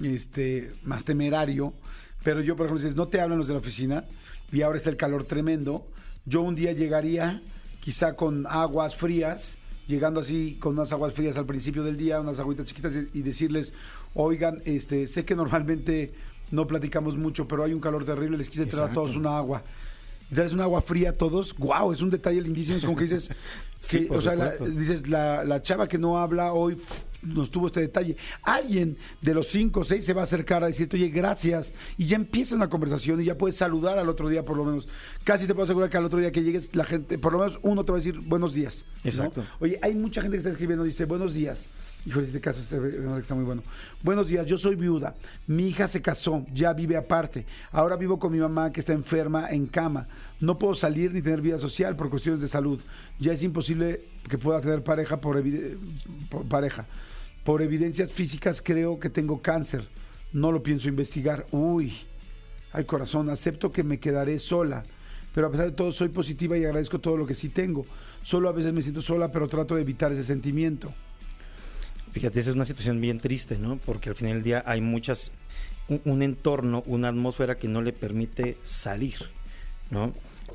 Este, 0.02 0.73
más 0.82 1.04
temerario. 1.04 1.75
Pero 2.22 2.40
yo, 2.40 2.56
por 2.56 2.66
ejemplo, 2.66 2.82
dices, 2.82 2.96
no 2.96 3.08
te 3.08 3.20
hablan 3.20 3.38
los 3.38 3.48
de 3.48 3.54
la 3.54 3.60
oficina 3.60 4.04
y 4.52 4.62
ahora 4.62 4.76
está 4.76 4.90
el 4.90 4.96
calor 4.96 5.25
tremendo. 5.25 5.87
Yo 6.25 6.42
un 6.42 6.54
día 6.54 6.72
llegaría 6.72 7.42
quizá 7.80 8.16
con 8.16 8.46
aguas 8.46 8.96
frías, 8.96 9.58
llegando 9.87 10.20
así 10.20 10.56
con 10.60 10.75
unas 10.75 10.92
aguas 10.92 11.12
frías 11.12 11.37
al 11.37 11.46
principio 11.46 11.82
del 11.82 11.96
día, 11.96 12.20
unas 12.20 12.38
agüitas 12.38 12.66
chiquitas 12.66 12.94
y 13.12 13.22
decirles, 13.22 13.72
oigan, 14.14 14.62
este, 14.64 15.06
sé 15.06 15.25
que 15.25 15.34
normalmente 15.37 16.12
no 16.50 16.66
platicamos 16.66 17.16
mucho, 17.16 17.46
pero 17.46 17.64
hay 17.64 17.72
un 17.72 17.80
calor 17.80 18.04
terrible, 18.04 18.38
les 18.38 18.50
quise 18.50 18.66
traer 18.66 18.90
a 18.90 18.92
todos 18.92 19.16
una 19.16 19.37
agua. 19.37 19.62
Y 20.30 20.34
traes 20.34 20.52
un 20.52 20.60
agua 20.60 20.82
fría 20.82 21.10
a 21.10 21.12
todos, 21.12 21.56
wow, 21.56 21.90
es 21.92 22.02
un 22.02 22.10
detalle 22.10 22.40
lindísimo, 22.42 22.76
es 22.76 22.84
como 22.84 22.96
que 22.96 23.04
dices, 23.04 23.30
que, 23.90 24.08
o 24.10 24.20
sea, 24.20 24.34
la, 24.34 24.50
dices, 24.56 25.08
la, 25.08 25.44
la 25.44 25.62
chava 25.62 25.88
que 25.88 25.98
no 25.98 26.18
habla 26.18 26.52
hoy 26.52 26.78
nos 27.22 27.50
tuvo 27.50 27.66
este 27.66 27.80
detalle. 27.80 28.16
Alguien 28.42 28.96
de 29.20 29.34
los 29.34 29.48
cinco 29.48 29.80
o 29.80 29.84
seis 29.84 30.04
se 30.04 30.12
va 30.12 30.22
a 30.22 30.25
acercar 30.25 30.62
a 30.62 30.66
decirte, 30.66 30.96
oye, 30.96 31.08
gracias, 31.08 31.75
y 31.96 32.06
ya 32.06 32.16
empieza 32.16 32.54
una 32.54 32.68
conversación 32.68 33.20
y 33.20 33.25
ya 33.25 33.37
puedes 33.37 33.56
saludar 33.56 33.98
al 33.98 34.08
otro 34.08 34.28
día 34.28 34.44
por 34.44 34.56
lo 34.56 34.64
menos. 34.64 34.88
Casi 35.25 35.46
te 35.46 35.54
puedo 35.54 35.64
asegurar 35.64 35.90
que 35.90 35.96
al 35.96 36.04
otro 36.04 36.18
día 36.18 36.32
que 36.32 36.42
llegues, 36.42 36.75
la 36.75 36.84
gente, 36.84 37.18
por 37.18 37.32
lo 37.32 37.40
menos 37.40 37.58
uno 37.62 37.84
te 37.84 37.92
va 37.92 37.98
a 37.98 38.00
decir 38.00 38.18
buenos 38.20 38.54
días. 38.54 38.87
¿no? 39.04 39.10
Exacto. 39.10 39.44
Oye, 39.60 39.78
hay 39.82 39.94
mucha 39.94 40.20
gente 40.22 40.37
que 40.37 40.38
está 40.38 40.50
escribiendo, 40.50 40.84
dice, 40.84 41.04
buenos 41.04 41.34
días. 41.34 41.70
Híjole, 42.08 42.24
este 42.24 42.40
caso 42.40 42.62
está 42.62 43.34
muy 43.34 43.44
bueno. 43.44 43.62
Buenos 44.02 44.28
días, 44.28 44.46
yo 44.46 44.56
soy 44.56 44.76
viuda. 44.76 45.14
Mi 45.46 45.68
hija 45.68 45.86
se 45.88 46.00
casó, 46.00 46.46
ya 46.54 46.72
vive 46.72 46.96
aparte. 46.96 47.44
Ahora 47.70 47.96
vivo 47.96 48.18
con 48.18 48.32
mi 48.32 48.38
mamá 48.38 48.72
que 48.72 48.80
está 48.80 48.94
enferma 48.94 49.50
en 49.50 49.66
cama. 49.66 50.08
No 50.40 50.58
puedo 50.58 50.74
salir 50.74 51.12
ni 51.12 51.20
tener 51.20 51.42
vida 51.42 51.58
social 51.58 51.96
por 51.96 52.08
cuestiones 52.08 52.40
de 52.40 52.48
salud. 52.48 52.80
Ya 53.20 53.34
es 53.34 53.42
imposible 53.42 54.06
que 54.26 54.38
pueda 54.38 54.62
tener 54.62 54.82
pareja 54.82 55.20
por 55.20 55.44
pareja. 56.48 56.86
Por 57.44 57.60
evidencias 57.60 58.10
físicas 58.10 58.62
creo 58.62 58.98
que 58.98 59.10
tengo 59.10 59.42
cáncer. 59.42 59.86
No 60.32 60.50
lo 60.50 60.62
pienso 60.62 60.88
investigar. 60.88 61.46
Uy, 61.50 61.92
ay 62.72 62.86
corazón, 62.86 63.28
acepto 63.28 63.70
que 63.70 63.82
me 63.82 64.00
quedaré 64.00 64.38
sola. 64.38 64.82
Pero 65.34 65.48
a 65.48 65.50
pesar 65.50 65.66
de 65.66 65.72
todo 65.72 65.92
soy 65.92 66.08
positiva 66.08 66.56
y 66.56 66.64
agradezco 66.64 67.00
todo 67.00 67.18
lo 67.18 67.26
que 67.26 67.34
sí 67.34 67.50
tengo. 67.50 67.84
Solo 68.22 68.48
a 68.48 68.52
veces 68.52 68.72
me 68.72 68.80
siento 68.80 69.02
sola, 69.02 69.30
pero 69.30 69.46
trato 69.46 69.74
de 69.74 69.82
evitar 69.82 70.10
ese 70.10 70.24
sentimiento. 70.24 70.94
Fíjate, 72.12 72.40
esa 72.40 72.50
es 72.50 72.56
una 72.56 72.64
situación 72.64 73.00
bien 73.00 73.20
triste, 73.20 73.58
¿no? 73.58 73.78
Porque 73.78 74.08
al 74.08 74.16
final 74.16 74.34
del 74.34 74.42
día 74.42 74.62
hay 74.66 74.80
muchas, 74.80 75.32
un, 76.04 76.22
entorno, 76.22 76.82
una 76.86 77.08
atmósfera 77.08 77.56
que 77.58 77.68
no 77.68 77.82
le 77.82 77.92
permite 77.92 78.56
salir, 78.62 79.30
¿no? 79.90 80.12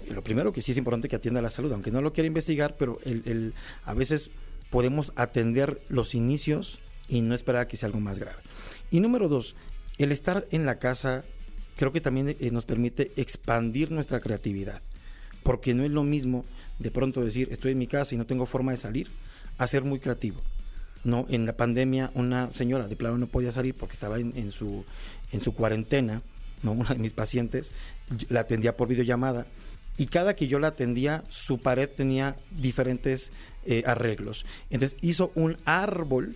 Lo 0.10 0.24
primero 0.24 0.51
que 0.51 0.62
sí 0.62 0.72
es 0.72 0.77
importante 0.77 1.07
que 1.07 1.15
atienda 1.15 1.41
la 1.41 1.50
salud, 1.50 1.72
aunque 1.72 1.91
no 1.91 2.01
lo 2.01 2.12
quiera 2.13 2.27
investigar, 2.27 2.75
pero 2.77 3.00
el- 3.05 3.53
a 3.86 3.93
veces 3.93 4.31
podemos 4.69 5.13
atender 5.15 5.81
los 5.88 6.15
inicios 6.15 6.79
y 7.07 7.22
no 7.22 7.35
esperar 7.35 7.61
a 7.61 7.68
que 7.68 7.77
sea 7.77 7.87
algo 7.87 8.00
más 8.00 8.20
grave. 8.20 8.42
Y 8.89 9.00
número 9.00 9.29
dos, 9.29 9.55
el 9.98 10.11
estar 10.11 10.48
en 10.51 10.66
la 10.66 10.79
casa 10.79 11.24
creo 11.77 11.92
que 11.92 12.01
también 12.01 12.29
eh, 12.29 12.51
nos 12.51 12.66
permite 12.66 13.11
expandir 13.16 13.92
nuestra 13.92 14.20
creatividad, 14.20 14.81
porque 15.44 15.74
no 15.74 15.83
es 15.83 15.92
lo 15.92 16.03
mismo 16.03 16.46
de 16.79 16.92
pronto 16.92 17.24
decir 17.24 17.50
estoy 17.51 17.72
en 17.74 17.77
mi 17.77 17.87
casa 17.87 18.16
y 18.16 18.18
no 18.18 18.25
tengo 18.25 18.46
forma 18.46 18.72
de 18.72 18.77
salir, 18.77 19.09
a 19.57 19.68
ser 19.68 19.83
muy 19.83 20.00
creativo. 20.00 20.42
No, 21.03 21.25
en 21.29 21.46
la 21.46 21.57
pandemia 21.57 22.11
una 22.13 22.51
señora 22.53 22.87
de 22.87 22.96
plano 22.96 23.18
no 23.18 23.27
podía 23.27 23.51
salir 23.51 23.75
porque 23.75 23.94
estaba 23.94 24.20
en, 24.20 24.51
su 24.51 24.85
en 25.31 25.42
su 25.42 25.53
cuarentena, 25.53 26.22
no, 26.61 26.72
una 26.72 26.89
de 26.89 27.00
mis 27.00 27.13
pacientes 27.13 27.72
la 28.29 28.42
atendía 28.42 28.77
por 28.77 28.87
videollamada 28.87 29.46
y 29.98 30.07
cada 30.07 30.35
que 30.35 30.48
yo 30.48 30.59
la 30.59 30.70
atendía 30.70 31.24
su 31.29 31.59
pared 31.59 31.89
tenía 31.89 32.37
diferentes 32.51 33.31
eh, 33.66 33.83
arreglos. 33.85 34.46
Entonces 34.70 34.98
hizo 35.01 35.31
un 35.35 35.57
árbol 35.66 36.35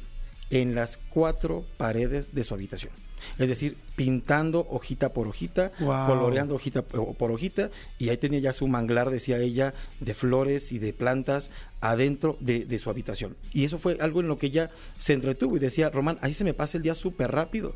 en 0.49 0.75
las 0.75 0.99
cuatro 1.10 1.65
paredes 1.77 2.34
de 2.34 2.43
su 2.43 2.53
habitación. 2.53 3.07
Es 3.38 3.49
decir, 3.49 3.77
pintando 3.95 4.67
hojita 4.69 5.13
por 5.13 5.27
hojita, 5.27 5.71
Wow. 5.80 6.08
coloreando 6.08 6.56
hojita 6.56 6.82
por 6.84 7.32
hojita, 7.32 7.69
y 7.97 8.10
ahí 8.10 8.17
tenía 8.17 8.39
ya 8.39 8.53
su 8.53 8.67
manglar, 8.67 9.10
decía 9.10 9.39
ella, 9.39 9.73
de 9.99 10.13
flores 10.13 10.71
y 10.71 10.80
de 10.80 10.93
plantas 10.93 11.49
adentro 11.82 12.38
de, 12.39 12.65
de 12.65 12.80
su 12.80 12.89
habitación. 12.89 13.36
Y 13.53 13.63
eso 13.63 13.77
fue 13.80 13.97
algo 13.99 14.21
en 14.21 14.27
lo 14.27 14.38
que 14.38 14.47
ella 14.47 14.69
se 14.97 15.13
entretuvo 15.13 15.58
y 15.58 15.60
decía, 15.60 15.89
Román, 15.89 16.17
ahí 16.21 16.34
se 16.34 16.43
me 16.43 16.53
pasa 16.53 16.77
el 16.77 16.84
día 16.84 16.95
súper 16.95 17.32
rápido. 17.32 17.75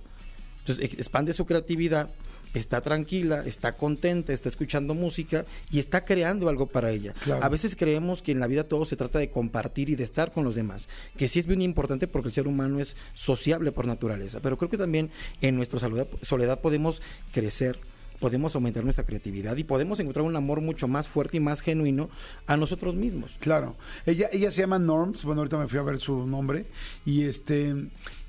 Entonces 0.60 0.86
ex- 0.86 0.93
expande 0.99 1.34
su 1.34 1.45
creatividad, 1.45 2.10
está 2.54 2.82
tranquila, 2.82 3.44
está 3.46 3.76
contenta, 3.76 4.34
está 4.34 4.50
escuchando 4.50 4.94
música 4.94 5.46
y 5.70 5.80
está 5.80 6.06
creando 6.06 6.50
algo 6.50 6.68
para 6.68 6.92
ella. 6.92 7.14
Claro. 7.24 7.44
A 7.44 7.50
veces 7.50 7.76
creemos 7.76 8.22
que 8.22 8.32
en 8.32 8.40
la 8.40 8.48
vida 8.48 8.66
todo 8.66 8.86
se 8.86 8.96
trata 8.96 9.20
de 9.20 9.30
compartir 9.30 9.90
y 9.90 9.96
de 9.96 10.04
estar 10.04 10.32
con 10.32 10.44
los 10.44 10.56
demás, 10.56 10.88
que 11.18 11.28
sí 11.28 11.40
es 11.40 11.48
bien 11.48 11.62
importante 11.62 12.08
porque 12.08 12.30
el 12.30 12.34
ser 12.34 12.48
humano 12.48 12.80
es 12.80 12.96
sociable 13.14 13.72
por 13.72 13.86
naturaleza, 13.86 14.40
pero 14.42 14.58
creo 14.58 14.70
que 14.70 14.78
también 14.78 15.12
en 15.42 15.56
nuestra 15.56 15.80
soledad, 15.80 16.08
soledad 16.22 16.60
podemos 16.60 17.02
crecer 17.32 17.80
podemos 18.21 18.55
aumentar 18.55 18.84
nuestra 18.84 19.03
creatividad 19.03 19.57
y 19.57 19.63
podemos 19.63 19.99
encontrar 19.99 20.25
un 20.25 20.36
amor 20.36 20.62
mucho 20.62 20.88
más 20.88 21.07
fuerte 21.07 21.38
y 21.38 21.39
más 21.39 21.60
genuino 21.60 22.10
a 22.45 22.55
nosotros 22.55 22.95
mismos. 22.95 23.36
Claro. 23.39 23.75
Ella, 24.05 24.29
ella 24.31 24.51
se 24.51 24.62
llama 24.62 24.79
Norms. 24.79 25.25
Bueno, 25.25 25.41
ahorita 25.41 25.57
me 25.57 25.67
fui 25.67 25.79
a 25.79 25.81
ver 25.81 25.99
su 25.99 26.27
nombre. 26.27 26.67
Y 27.03 27.23
este, 27.23 27.75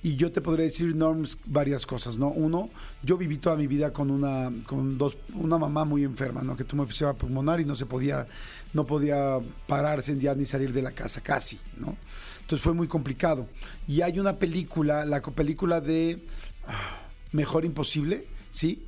y 0.02 0.16
yo 0.16 0.32
te 0.32 0.40
podría 0.40 0.64
decir, 0.64 0.96
Norms, 0.96 1.38
varias 1.44 1.84
cosas, 1.84 2.16
¿no? 2.16 2.28
Uno, 2.28 2.70
yo 3.02 3.18
viví 3.18 3.36
toda 3.36 3.54
mi 3.54 3.66
vida 3.66 3.92
con 3.92 4.10
una, 4.10 4.50
con 4.66 4.96
dos, 4.96 5.18
una 5.34 5.58
mamá 5.58 5.84
muy 5.84 6.04
enferma, 6.04 6.40
¿no? 6.42 6.56
Que 6.56 6.64
tuvo 6.64 6.82
enfisema 6.82 7.12
pulmonar 7.12 7.60
y 7.60 7.66
no 7.66 7.76
se 7.76 7.84
podía, 7.84 8.26
no 8.72 8.86
podía 8.86 9.38
pararse 9.68 10.18
ya 10.18 10.34
ni 10.34 10.46
salir 10.46 10.72
de 10.72 10.80
la 10.80 10.92
casa, 10.92 11.20
casi, 11.20 11.60
¿no? 11.76 11.96
Entonces 12.40 12.64
fue 12.64 12.72
muy 12.72 12.88
complicado. 12.88 13.46
Y 13.86 14.00
hay 14.00 14.18
una 14.18 14.38
película, 14.38 15.04
la 15.04 15.20
película 15.20 15.82
de 15.82 16.24
ah, 16.66 17.02
Mejor 17.30 17.66
Imposible, 17.66 18.26
¿sí? 18.50 18.86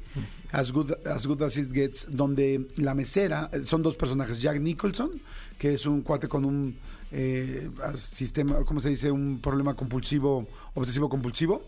As 0.53 0.73
Good, 0.73 1.07
As 1.07 1.27
Good 1.27 1.43
As 1.43 1.57
It 1.57 1.73
Gets, 1.73 2.07
donde 2.11 2.69
la 2.77 2.95
mesera, 2.95 3.51
eh, 3.53 3.65
son 3.65 3.83
dos 3.83 3.97
personajes, 3.97 4.41
Jack 4.41 4.61
Nicholson, 4.61 5.21
que 5.59 5.75
es 5.75 5.87
un 5.87 6.03
cuate 6.03 6.29
con 6.29 6.45
un 6.45 6.77
eh, 7.11 7.71
sistema, 7.97 8.65
¿cómo 8.65 8.81
se 8.81 8.91
dice? 8.91 9.11
Un 9.11 9.41
problema 9.41 9.75
compulsivo, 9.75 10.47
obsesivo 10.75 11.09
compulsivo, 11.09 11.65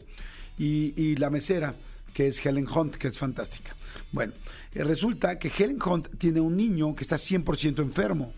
y, 0.59 0.95
y 0.97 1.17
la 1.17 1.31
mesera, 1.31 1.75
que 2.15 2.29
es 2.29 2.45
Helen 2.45 2.67
Hunt, 2.67 2.97
que 2.97 3.09
es 3.09 3.19
fantástica. 3.19 3.75
Bueno, 4.13 4.33
eh, 4.75 4.85
resulta 4.85 5.39
que 5.39 5.53
Helen 5.57 5.79
Hunt 5.85 6.09
tiene 6.19 6.41
un 6.41 6.57
niño 6.57 6.95
que 6.95 7.03
está 7.03 7.17
100% 7.17 7.81
enfermo. 7.81 8.33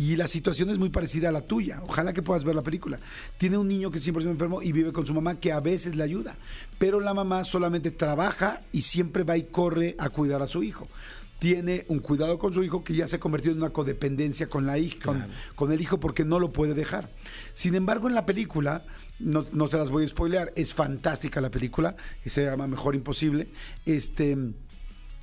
Y 0.00 0.16
la 0.16 0.26
situación 0.26 0.70
es 0.70 0.78
muy 0.78 0.88
parecida 0.88 1.28
a 1.28 1.32
la 1.32 1.42
tuya. 1.42 1.82
Ojalá 1.86 2.14
que 2.14 2.22
puedas 2.22 2.42
ver 2.42 2.54
la 2.54 2.62
película. 2.62 2.98
Tiene 3.36 3.58
un 3.58 3.68
niño 3.68 3.90
que 3.90 3.98
es 3.98 4.08
100% 4.08 4.30
enfermo 4.30 4.62
y 4.62 4.72
vive 4.72 4.94
con 4.94 5.04
su 5.04 5.12
mamá 5.12 5.38
que 5.38 5.52
a 5.52 5.60
veces 5.60 5.94
le 5.94 6.02
ayuda. 6.02 6.36
Pero 6.78 7.00
la 7.00 7.12
mamá 7.12 7.44
solamente 7.44 7.90
trabaja 7.90 8.62
y 8.72 8.80
siempre 8.80 9.24
va 9.24 9.36
y 9.36 9.42
corre 9.42 9.96
a 9.98 10.08
cuidar 10.08 10.40
a 10.40 10.48
su 10.48 10.62
hijo. 10.62 10.88
Tiene 11.38 11.84
un 11.88 11.98
cuidado 11.98 12.38
con 12.38 12.54
su 12.54 12.62
hijo 12.64 12.82
que 12.82 12.94
ya 12.94 13.06
se 13.08 13.16
ha 13.16 13.20
convertido 13.20 13.52
en 13.52 13.58
una 13.58 13.74
codependencia 13.74 14.46
con 14.48 14.64
la 14.64 14.78
hija, 14.78 15.04
con, 15.04 15.16
Claro. 15.18 15.32
con 15.54 15.70
el 15.70 15.82
hijo 15.82 16.00
porque 16.00 16.24
no 16.24 16.38
lo 16.38 16.50
puede 16.50 16.72
dejar. 16.72 17.10
Sin 17.52 17.74
embargo, 17.74 18.08
en 18.08 18.14
la 18.14 18.24
película, 18.24 18.86
no, 19.18 19.44
no 19.52 19.66
se 19.68 19.76
las 19.76 19.90
voy 19.90 20.04
a 20.04 20.08
spoilear, 20.08 20.50
es 20.56 20.72
fantástica 20.72 21.42
la 21.42 21.50
película, 21.50 21.94
se 22.24 22.46
llama 22.46 22.66
Mejor 22.66 22.94
Imposible. 22.94 23.48
Este 23.84 24.34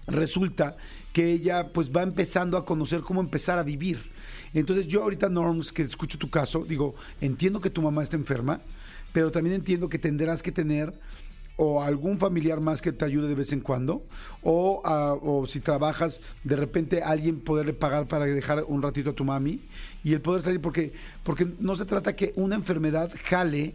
resulta 0.06 0.78
que 1.14 1.32
ella 1.32 1.72
pues 1.74 1.92
va 1.92 2.04
empezando 2.04 2.58
a 2.58 2.66
conocer 2.66 3.02
cómo 3.02 3.22
empezar 3.22 3.58
a 3.60 3.64
vivir. 3.64 4.12
Entonces 4.54 4.88
yo 4.88 5.04
ahorita, 5.04 5.30
Norms, 5.30 5.72
que 5.72 5.84
escucho 5.84 6.18
tu 6.18 6.30
caso, 6.30 6.66
digo, 6.68 6.96
entiendo 7.22 7.62
que 7.62 7.70
tu 7.70 7.82
mamá 7.82 8.04
está 8.04 8.16
enferma, 8.16 8.62
pero 9.14 9.32
también 9.32 9.56
entiendo 9.56 9.90
que 9.90 10.00
tendrás 10.00 10.44
que 10.44 10.52
tener 10.52 10.94
o 11.58 11.82
algún 11.82 12.20
familiar 12.20 12.62
más 12.62 12.82
que 12.82 12.92
te 12.92 13.04
ayude 13.04 13.28
de 13.28 13.36
vez 13.36 13.52
en 13.52 13.62
cuando, 13.62 14.06
o, 14.44 14.82
ah, 14.86 15.16
o 15.20 15.48
si 15.48 15.60
trabajas, 15.60 16.22
de 16.44 16.56
repente 16.56 17.02
alguien 17.02 17.40
poderle 17.40 17.74
pagar 17.74 18.08
para 18.08 18.26
dejar 18.26 18.64
un 18.68 18.82
ratito 18.82 19.10
a 19.10 19.14
tu 19.14 19.26
mami 19.26 19.62
y 20.04 20.14
el 20.14 20.22
poder 20.22 20.44
salir, 20.44 20.62
porque, 20.62 20.94
porque 21.24 21.48
no 21.60 21.76
se 21.76 21.86
trata 21.86 22.16
que 22.16 22.32
una 22.36 22.56
enfermedad 22.56 23.12
jale 23.26 23.74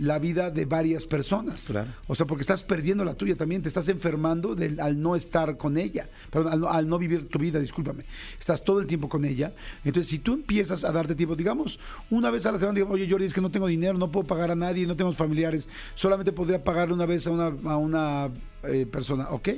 la 0.00 0.18
vida 0.18 0.50
de 0.50 0.64
varias 0.64 1.06
personas. 1.06 1.66
Claro. 1.66 1.90
O 2.06 2.14
sea, 2.14 2.26
porque 2.26 2.40
estás 2.40 2.64
perdiendo 2.64 3.04
la 3.04 3.14
tuya 3.14 3.36
también, 3.36 3.62
te 3.62 3.68
estás 3.68 3.88
enfermando 3.88 4.54
del- 4.54 4.80
al 4.80 5.00
no 5.00 5.14
estar 5.14 5.56
con 5.58 5.76
ella, 5.76 6.08
perdón, 6.30 6.52
al 6.52 6.60
no, 6.60 6.68
al 6.70 6.88
no 6.88 6.98
vivir 6.98 7.28
tu 7.28 7.38
vida, 7.38 7.58
discúlpame. 7.60 8.04
Estás 8.38 8.64
todo 8.64 8.80
el 8.80 8.86
tiempo 8.86 9.08
con 9.08 9.24
ella. 9.24 9.52
Entonces, 9.84 10.08
si 10.10 10.18
tú 10.18 10.34
empiezas 10.34 10.84
a 10.84 10.92
darte 10.92 11.14
tiempo, 11.14 11.36
digamos, 11.36 11.78
una 12.10 12.30
vez 12.30 12.46
a 12.46 12.52
la 12.52 12.58
semana, 12.58 12.76
digo, 12.76 12.88
oye, 12.90 13.08
Jordi, 13.08 13.26
es 13.26 13.34
que 13.34 13.40
no 13.40 13.50
tengo 13.50 13.66
dinero, 13.66 13.98
no 13.98 14.10
puedo 14.10 14.26
pagar 14.26 14.50
a 14.50 14.54
nadie, 14.56 14.86
no 14.86 14.96
tenemos 14.96 15.16
familiares, 15.16 15.68
solamente 15.94 16.32
podría 16.32 16.64
pagarle 16.64 16.94
una 16.94 17.06
vez 17.06 17.26
a 17.26 17.30
una, 17.30 17.52
a 17.70 17.76
una 17.76 18.30
eh, 18.64 18.86
persona, 18.90 19.28
ok, 19.30 19.48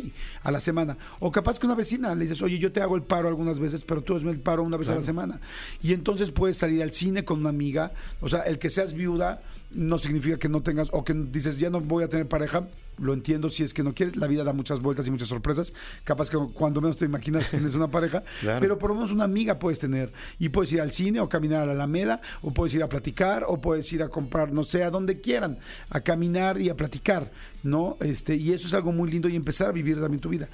a 0.43 0.51
la 0.51 0.61
semana. 0.61 0.97
O 1.21 1.33
capaz 1.33 1.59
que 1.59 1.67
una 1.67 1.75
vecina 1.75 2.15
le 2.15 2.25
dices, 2.25 2.43
oye, 2.43 2.59
yo 2.59 2.73
te 2.73 2.81
hago 2.81 2.97
el 2.97 3.03
paro 3.03 3.29
algunas 3.29 3.59
veces, 3.59 3.85
pero 3.85 4.03
tú 4.03 4.17
hazme 4.17 4.31
el 4.31 4.41
paro 4.41 4.63
una 4.63 4.77
vez 4.77 4.91
a 4.91 4.95
la 4.95 5.03
semana. 5.03 5.41
Y 5.83 5.93
entonces 5.93 6.31
puedes 6.31 6.59
salir 6.59 6.83
al 6.83 6.93
cine 6.93 7.25
con 7.25 7.41
una 7.41 7.49
amiga. 7.49 7.93
O 8.21 8.29
sea, 8.29 8.41
el 8.43 8.59
que 8.59 8.71
seas 8.71 8.93
viuda 8.93 9.43
no 9.71 9.99
significa 9.99 10.39
que 10.39 10.49
no 10.49 10.63
tengas, 10.63 10.89
o 10.93 11.05
que 11.05 11.15
dices, 11.15 11.59
ya 11.59 11.71
no 11.71 11.81
voy 11.81 12.05
a 12.05 12.09
tener 12.09 12.29
pareja. 12.29 12.69
Lo 13.03 13.13
entiendo 13.15 13.51
si 13.51 13.65
es 13.65 13.75
que 13.75 13.83
no 13.83 13.95
quieres. 13.95 14.17
La 14.17 14.29
vida 14.29 14.45
da 14.45 14.53
muchas 14.53 14.81
vueltas 14.81 15.09
y 15.09 15.11
muchas 15.11 15.27
sorpresas. 15.27 15.75
Capaz 16.05 16.31
que 16.31 16.39
cuando 16.55 16.81
menos 16.81 16.99
te 16.99 17.05
imaginas 17.05 17.51
tienes 17.51 17.75
una 17.75 17.89
pareja. 17.89 18.23
Claro. 18.41 18.61
Pero 18.61 18.79
por 18.79 18.91
lo 18.91 18.97
menos 18.97 19.13
una 19.13 19.25
amiga 19.25 19.59
puedes 19.59 19.79
tener. 19.79 20.13
Y 20.39 20.49
puedes 20.49 20.73
ir 20.73 20.81
al 20.81 20.91
cine 20.91 21.21
o 21.21 21.29
caminar 21.29 21.63
a 21.63 21.67
la 21.67 21.73
Alameda, 21.73 22.21
o 22.41 22.53
puedes 22.53 22.75
ir 22.75 22.83
a 22.83 22.89
platicar, 22.89 23.45
o 23.47 23.61
puedes 23.61 23.93
ir 23.93 24.03
a 24.03 24.09
comprar, 24.09 24.53
no 24.53 24.65
sé, 24.65 24.83
a 24.83 24.91
donde 24.91 25.21
quieran, 25.21 25.59
a 25.91 26.01
caminar 26.01 26.61
y 26.61 26.69
a 26.69 26.77
platicar, 26.77 27.31
¿no? 27.63 27.97
Este, 28.01 28.35
y 28.35 28.53
eso 28.53 28.67
es 28.67 28.75
algo 28.75 28.91
muy 28.91 29.11
lindo 29.11 29.29
y 29.29 29.37
empezar 29.37 29.69
a 29.69 29.73
vivir 29.73 30.01
también 30.01 30.21
tu 30.21 30.29
vida. 30.29 30.49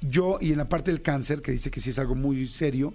Yo, 0.00 0.38
y 0.40 0.52
en 0.52 0.58
la 0.58 0.68
parte 0.68 0.90
del 0.90 1.02
cáncer, 1.02 1.42
que 1.42 1.52
dice 1.52 1.70
que 1.70 1.80
sí 1.80 1.90
es 1.90 1.98
algo 1.98 2.14
muy 2.14 2.48
serio, 2.48 2.94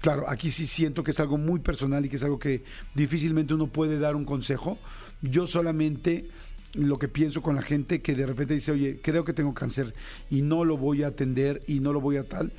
claro, 0.00 0.28
aquí 0.28 0.50
sí 0.50 0.66
siento 0.66 1.02
que 1.02 1.10
es 1.10 1.20
algo 1.20 1.36
muy 1.38 1.60
personal 1.60 2.04
y 2.04 2.08
que 2.08 2.16
es 2.16 2.22
algo 2.22 2.38
que 2.38 2.62
difícilmente 2.94 3.54
uno 3.54 3.68
puede 3.68 3.98
dar 3.98 4.16
un 4.16 4.24
consejo. 4.24 4.78
Yo 5.22 5.46
solamente 5.46 6.28
lo 6.74 6.98
que 6.98 7.08
pienso 7.08 7.40
con 7.42 7.54
la 7.54 7.62
gente 7.62 8.02
que 8.02 8.14
de 8.14 8.26
repente 8.26 8.54
dice, 8.54 8.72
oye, 8.72 9.00
creo 9.02 9.24
que 9.24 9.32
tengo 9.32 9.54
cáncer 9.54 9.94
y 10.30 10.42
no 10.42 10.64
lo 10.64 10.76
voy 10.76 11.02
a 11.02 11.08
atender 11.08 11.62
y 11.66 11.80
no 11.80 11.92
lo 11.92 12.00
voy 12.00 12.16
a 12.16 12.24
tal, 12.28 12.52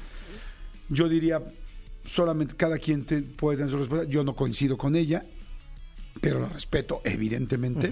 yo 0.90 1.10
diría, 1.10 1.44
solamente 2.06 2.56
cada 2.56 2.78
quien 2.78 3.06
te- 3.06 3.22
puede 3.24 3.58
tener 3.58 3.72
su 3.72 3.78
respuesta. 3.78 4.08
Yo 4.10 4.24
no 4.24 4.36
coincido 4.36 4.78
con 4.78 4.96
ella, 4.96 5.26
pero 6.22 6.40
lo 6.40 6.48
respeto, 6.48 7.02
evidentemente. 7.04 7.92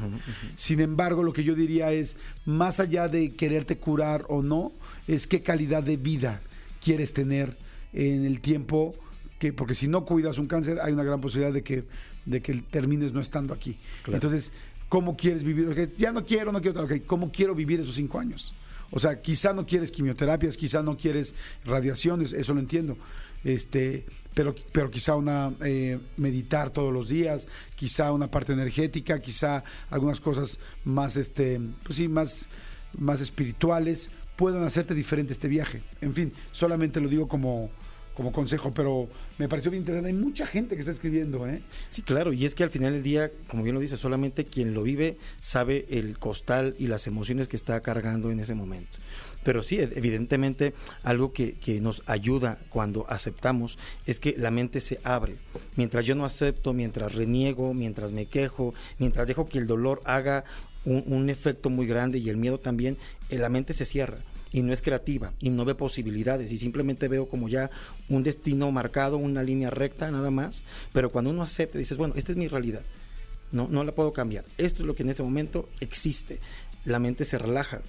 Sin 0.56 0.80
embargo, 0.80 1.24
lo 1.24 1.34
que 1.34 1.44
yo 1.44 1.56
diría 1.56 1.92
es, 1.92 2.16
más 2.46 2.80
allá 2.80 3.08
de 3.10 3.34
quererte 3.36 3.78
curar 3.78 4.26
o 4.30 4.42
no, 4.42 4.72
es 5.08 5.28
qué 5.28 5.42
calidad 5.42 5.84
de 5.84 5.98
vida 5.98 6.42
quieres 6.82 7.14
tener 7.14 7.58
en 7.92 8.24
el 8.26 8.40
tiempo 8.40 8.96
que, 9.40 9.52
porque 9.52 9.76
si 9.76 9.88
no 9.88 10.06
cuidas 10.06 10.38
un 10.38 10.48
cáncer, 10.48 10.80
hay 10.82 10.94
una 10.94 11.04
gran 11.04 11.20
posibilidad 11.20 11.54
de 11.54 11.64
que, 11.64 11.84
de 12.26 12.42
que 12.42 12.54
termines 12.72 13.12
no 13.12 13.20
estando 13.20 13.54
aquí. 13.54 13.78
Claro. 14.04 14.16
Entonces, 14.18 14.52
¿cómo 14.90 15.18
quieres 15.18 15.44
vivir? 15.44 15.94
Ya 15.98 16.12
no 16.12 16.26
quiero, 16.26 16.52
no 16.52 16.62
quiero 16.62 16.76
tal, 16.76 16.86
ok, 16.86 17.06
¿cómo 17.06 17.32
quiero 17.32 17.56
vivir 17.56 17.80
esos 17.80 17.96
cinco 17.96 18.20
años? 18.20 18.54
O 18.92 19.00
sea, 19.00 19.22
quizá 19.22 19.54
no 19.54 19.66
quieres 19.66 19.92
quimioterapias, 19.92 20.56
quizá 20.56 20.84
no 20.84 20.98
quieres 20.98 21.34
radiaciones, 21.66 22.32
eso 22.32 22.54
lo 22.54 22.60
entiendo. 22.60 22.96
Este, 23.44 24.06
pero, 24.34 24.56
pero 24.72 24.90
quizá 24.92 25.16
una 25.16 25.52
eh, 25.66 26.00
meditar 26.18 26.70
todos 26.70 26.94
los 26.94 27.10
días, 27.10 27.48
quizá 27.76 28.12
una 28.12 28.30
parte 28.30 28.54
energética, 28.54 29.20
quizá 29.20 29.64
algunas 29.90 30.20
cosas 30.20 30.60
más, 30.86 31.18
este, 31.18 31.60
pues 31.84 31.98
sí, 31.98 32.08
más, 32.08 32.48
más 32.98 33.20
espirituales 33.22 34.10
puedan 34.36 34.64
hacerte 34.64 34.94
diferente 34.94 35.34
este 35.34 35.48
viaje. 35.48 35.82
En 36.02 36.14
fin, 36.14 36.34
solamente 36.52 37.02
lo 37.02 37.10
digo 37.10 37.28
como, 37.28 37.70
como 38.16 38.32
consejo, 38.32 38.74
pero 38.74 39.10
me 39.38 39.50
pareció 39.50 39.72
bien 39.72 39.82
interesante. 39.82 40.10
Hay 40.10 40.16
mucha 40.16 40.46
gente 40.46 40.76
que 40.76 40.82
está 40.82 40.92
escribiendo, 40.92 41.48
¿eh? 41.48 41.62
Sí, 41.90 42.02
claro, 42.04 42.32
y 42.34 42.46
es 42.46 42.54
que 42.56 42.64
al 42.64 42.70
final 42.70 42.94
del 42.94 43.04
día, 43.04 43.32
como 43.48 43.64
bien 43.64 43.74
lo 43.74 43.82
dice, 43.82 43.98
solamente 43.98 44.46
quien 44.46 44.74
lo 44.74 44.84
vive 44.84 45.18
sabe 45.42 45.86
el 45.90 46.20
costal 46.20 46.76
y 46.78 46.88
las 46.88 47.08
emociones 47.08 47.48
que 47.48 47.56
está 47.56 47.82
cargando 47.82 48.30
en 48.32 48.40
ese 48.40 48.54
momento. 48.56 48.98
Pero 49.44 49.64
sí, 49.64 49.80
ed- 49.80 49.94
evidentemente, 49.98 50.74
algo 51.02 51.34
que, 51.34 51.54
que 51.54 51.82
nos 51.82 52.04
ayuda 52.06 52.60
cuando 52.70 53.06
aceptamos 53.10 53.78
es 54.06 54.20
que 54.20 54.36
la 54.38 54.52
mente 54.52 54.80
se 54.80 55.00
abre. 55.04 55.38
Mientras 55.76 56.06
yo 56.06 56.14
no 56.16 56.24
acepto, 56.26 56.72
mientras 56.74 57.16
reniego, 57.16 57.74
mientras 57.74 58.12
me 58.12 58.28
quejo, 58.28 58.74
mientras 59.00 59.28
dejo 59.28 59.50
que 59.50 59.58
el 59.58 59.68
dolor 59.68 60.02
haga 60.06 60.44
un, 60.86 61.04
un 61.08 61.30
efecto 61.30 61.70
muy 61.70 61.88
grande 61.88 62.20
y 62.20 62.30
el 62.30 62.38
miedo 62.38 62.60
también, 62.60 62.98
eh, 63.30 63.38
la 63.38 63.50
mente 63.50 63.74
se 63.74 63.86
cierra 63.86 64.20
y 64.54 64.62
no 64.62 64.72
es 64.72 64.82
creativa 64.82 65.34
y 65.40 65.50
no 65.50 65.66
ve 65.66 65.76
posibilidades 65.76 66.52
y 66.52 66.58
simplemente 66.58 67.10
veo 67.10 67.28
como 67.28 67.50
ya 67.50 67.70
un 68.08 68.24
destino 68.24 68.72
marcado, 68.72 69.18
una 69.18 69.44
línea 69.44 69.70
recta 69.70 70.10
nada 70.12 70.32
más, 70.32 70.64
pero 70.94 71.12
cuando 71.12 71.32
uno 71.32 71.42
acepta 71.42 71.78
dices, 71.78 71.98
bueno, 71.98 72.14
esta 72.16 72.32
es 72.32 72.38
mi 72.38 72.48
realidad, 72.48 72.84
no, 73.52 73.68
no 73.68 73.84
la 73.84 73.94
puedo 73.94 74.14
cambiar, 74.14 74.46
esto 74.58 74.84
es 74.84 74.88
lo 74.88 74.96
que 74.96 75.04
en 75.04 75.10
ese 75.10 75.24
momento 75.24 75.68
existe, 75.82 76.40
la 76.86 77.00
mente 77.00 77.26
se 77.26 77.38
relaja. 77.38 77.82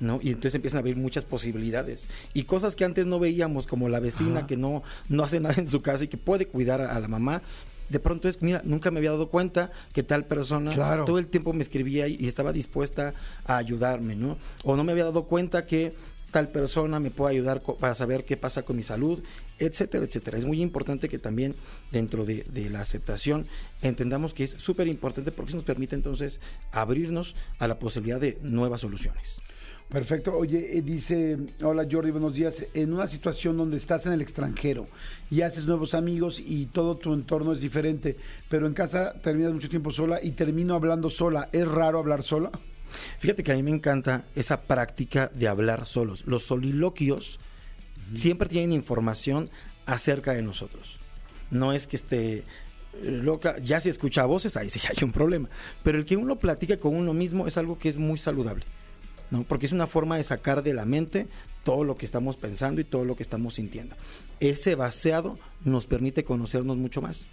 ¿No? 0.00 0.18
Y 0.22 0.28
entonces 0.28 0.54
empiezan 0.54 0.78
a 0.78 0.80
abrir 0.80 0.96
muchas 0.96 1.26
posibilidades. 1.26 2.08
Y 2.32 2.44
cosas 2.44 2.74
que 2.74 2.86
antes 2.86 3.04
no 3.04 3.18
veíamos, 3.18 3.66
como 3.66 3.90
la 3.90 4.00
vecina 4.00 4.38
Ajá. 4.38 4.46
que 4.46 4.56
no, 4.56 4.82
no 5.10 5.24
hace 5.24 5.40
nada 5.40 5.56
en 5.58 5.68
su 5.68 5.82
casa 5.82 6.04
y 6.04 6.08
que 6.08 6.16
puede 6.16 6.46
cuidar 6.46 6.80
a, 6.80 6.96
a 6.96 7.00
la 7.00 7.06
mamá, 7.06 7.42
de 7.90 8.00
pronto 8.00 8.28
es, 8.28 8.40
mira, 8.40 8.62
nunca 8.64 8.90
me 8.90 8.98
había 8.98 9.10
dado 9.10 9.28
cuenta 9.28 9.70
que 9.92 10.02
tal 10.02 10.24
persona 10.24 10.72
Claro. 10.72 11.04
todo 11.04 11.18
el 11.18 11.26
tiempo 11.26 11.52
me 11.52 11.62
escribía 11.62 12.08
y, 12.08 12.26
estaba 12.26 12.52
dispuesta 12.52 13.14
a 13.44 13.56
ayudarme, 13.56 14.14
¿no? 14.14 14.38
O 14.64 14.76
no 14.76 14.84
me 14.84 14.92
había 14.92 15.04
dado 15.04 15.24
cuenta 15.24 15.66
que 15.66 15.94
tal 16.30 16.48
persona 16.50 17.00
me 17.00 17.10
puede 17.10 17.32
ayudar 17.32 17.60
para 17.80 17.94
saber 17.96 18.24
qué 18.24 18.36
pasa 18.36 18.62
con 18.62 18.76
mi 18.76 18.84
salud, 18.84 19.20
etcétera, 19.58 20.04
etcétera. 20.04 20.38
Es 20.38 20.44
muy 20.44 20.62
importante 20.62 21.08
que 21.08 21.18
también 21.18 21.56
dentro 21.90 22.24
de, 22.24 22.44
de 22.44 22.70
la 22.70 22.80
aceptación 22.80 23.48
entendamos 23.82 24.32
que 24.32 24.44
es 24.44 24.52
súper 24.52 24.86
importante 24.86 25.32
porque 25.32 25.50
eso 25.50 25.56
nos 25.56 25.64
permite 25.64 25.96
entonces 25.96 26.40
abrirnos 26.70 27.34
a 27.58 27.66
la 27.66 27.80
posibilidad 27.80 28.20
de 28.20 28.38
nuevas 28.42 28.82
soluciones. 28.82 29.42
Perfecto. 29.90 30.36
Oye, 30.36 30.78
eh, 30.78 30.82
dice, 30.82 31.36
hola 31.62 31.84
Jordi, 31.90 32.12
buenos 32.12 32.34
días. 32.34 32.64
En 32.74 32.92
una 32.92 33.08
situación 33.08 33.56
donde 33.56 33.76
estás 33.76 34.06
en 34.06 34.12
el 34.12 34.20
extranjero 34.20 34.86
y 35.32 35.40
haces 35.40 35.66
nuevos 35.66 35.94
amigos 35.94 36.38
y 36.38 36.66
todo 36.66 36.96
tu 36.96 37.12
entorno 37.12 37.52
es 37.52 37.60
diferente, 37.60 38.16
pero 38.48 38.68
en 38.68 38.72
casa 38.72 39.14
terminas 39.20 39.52
mucho 39.52 39.68
tiempo 39.68 39.90
sola 39.90 40.20
y 40.22 40.30
termino 40.30 40.74
hablando 40.74 41.10
sola, 41.10 41.48
¿es 41.50 41.66
raro 41.66 41.98
hablar 41.98 42.22
sola? 42.22 42.52
Fíjate 43.18 43.42
que 43.42 43.50
a 43.50 43.56
mí 43.56 43.64
me 43.64 43.72
encanta 43.72 44.26
esa 44.36 44.62
práctica 44.62 45.28
de 45.34 45.48
hablar 45.48 45.86
solos. 45.86 46.24
Los 46.24 46.44
soliloquios 46.44 47.40
siempre 48.14 48.48
tienen 48.48 48.72
información 48.72 49.50
acerca 49.86 50.34
de 50.34 50.42
nosotros. 50.42 51.00
No 51.50 51.72
es 51.72 51.88
que 51.88 51.96
esté 51.96 52.38
eh, 52.38 52.44
loca, 53.02 53.58
ya 53.58 53.80
si 53.80 53.88
escucha 53.88 54.24
voces, 54.24 54.56
ahí 54.56 54.70
sí 54.70 54.78
hay 54.88 55.02
un 55.02 55.10
problema. 55.10 55.48
Pero 55.82 55.98
el 55.98 56.04
que 56.04 56.16
uno 56.16 56.38
platica 56.38 56.76
con 56.76 56.94
uno 56.94 57.12
mismo 57.12 57.48
es 57.48 57.56
algo 57.56 57.76
que 57.76 57.88
es 57.88 57.96
muy 57.96 58.16
saludable. 58.16 58.64
¿No? 59.30 59.44
Porque 59.44 59.66
es 59.66 59.72
una 59.72 59.86
forma 59.86 60.16
de 60.16 60.22
sacar 60.22 60.62
de 60.62 60.74
la 60.74 60.84
mente 60.84 61.28
todo 61.64 61.84
lo 61.84 61.96
que 61.96 62.06
estamos 62.06 62.36
pensando 62.36 62.80
y 62.80 62.84
todo 62.84 63.04
lo 63.04 63.16
que 63.16 63.22
estamos 63.22 63.54
sintiendo. 63.54 63.96
Ese 64.40 64.74
vaciado 64.74 65.38
nos 65.64 65.86
permite 65.86 66.24
conocernos 66.24 66.76
mucho 66.76 67.02
más. 67.02 67.26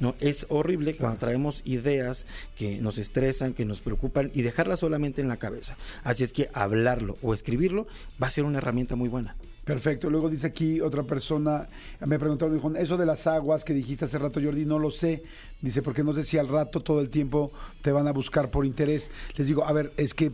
¿no? 0.00 0.14
Es 0.18 0.46
horrible 0.48 0.96
cuando 0.96 1.18
traemos 1.18 1.62
ideas 1.64 2.26
que 2.56 2.80
nos 2.80 2.98
estresan, 2.98 3.52
que 3.52 3.66
nos 3.66 3.82
preocupan 3.82 4.30
y 4.34 4.42
dejarlas 4.42 4.80
solamente 4.80 5.20
en 5.20 5.28
la 5.28 5.36
cabeza. 5.36 5.76
Así 6.02 6.24
es 6.24 6.32
que 6.32 6.48
hablarlo 6.54 7.18
o 7.22 7.34
escribirlo 7.34 7.86
va 8.20 8.26
a 8.26 8.30
ser 8.30 8.44
una 8.44 8.58
herramienta 8.58 8.96
muy 8.96 9.08
buena. 9.08 9.36
Perfecto. 9.64 10.10
Luego 10.10 10.30
dice 10.30 10.46
aquí 10.46 10.80
otra 10.80 11.02
persona, 11.04 11.68
me 12.04 12.18
preguntaron, 12.18 12.54
dijo, 12.54 12.74
eso 12.74 12.96
de 12.96 13.06
las 13.06 13.26
aguas 13.26 13.62
que 13.62 13.74
dijiste 13.74 14.06
hace 14.06 14.18
rato, 14.18 14.40
Jordi, 14.42 14.64
no 14.64 14.78
lo 14.78 14.90
sé. 14.90 15.22
Dice, 15.60 15.82
porque 15.82 16.02
no 16.02 16.12
sé 16.14 16.24
si 16.24 16.38
al 16.38 16.48
rato 16.48 16.80
todo 16.80 17.00
el 17.00 17.10
tiempo 17.10 17.52
te 17.82 17.92
van 17.92 18.08
a 18.08 18.12
buscar 18.12 18.50
por 18.50 18.64
interés. 18.64 19.10
Les 19.36 19.46
digo, 19.46 19.64
a 19.64 19.72
ver, 19.72 19.92
es 19.96 20.14
que 20.14 20.32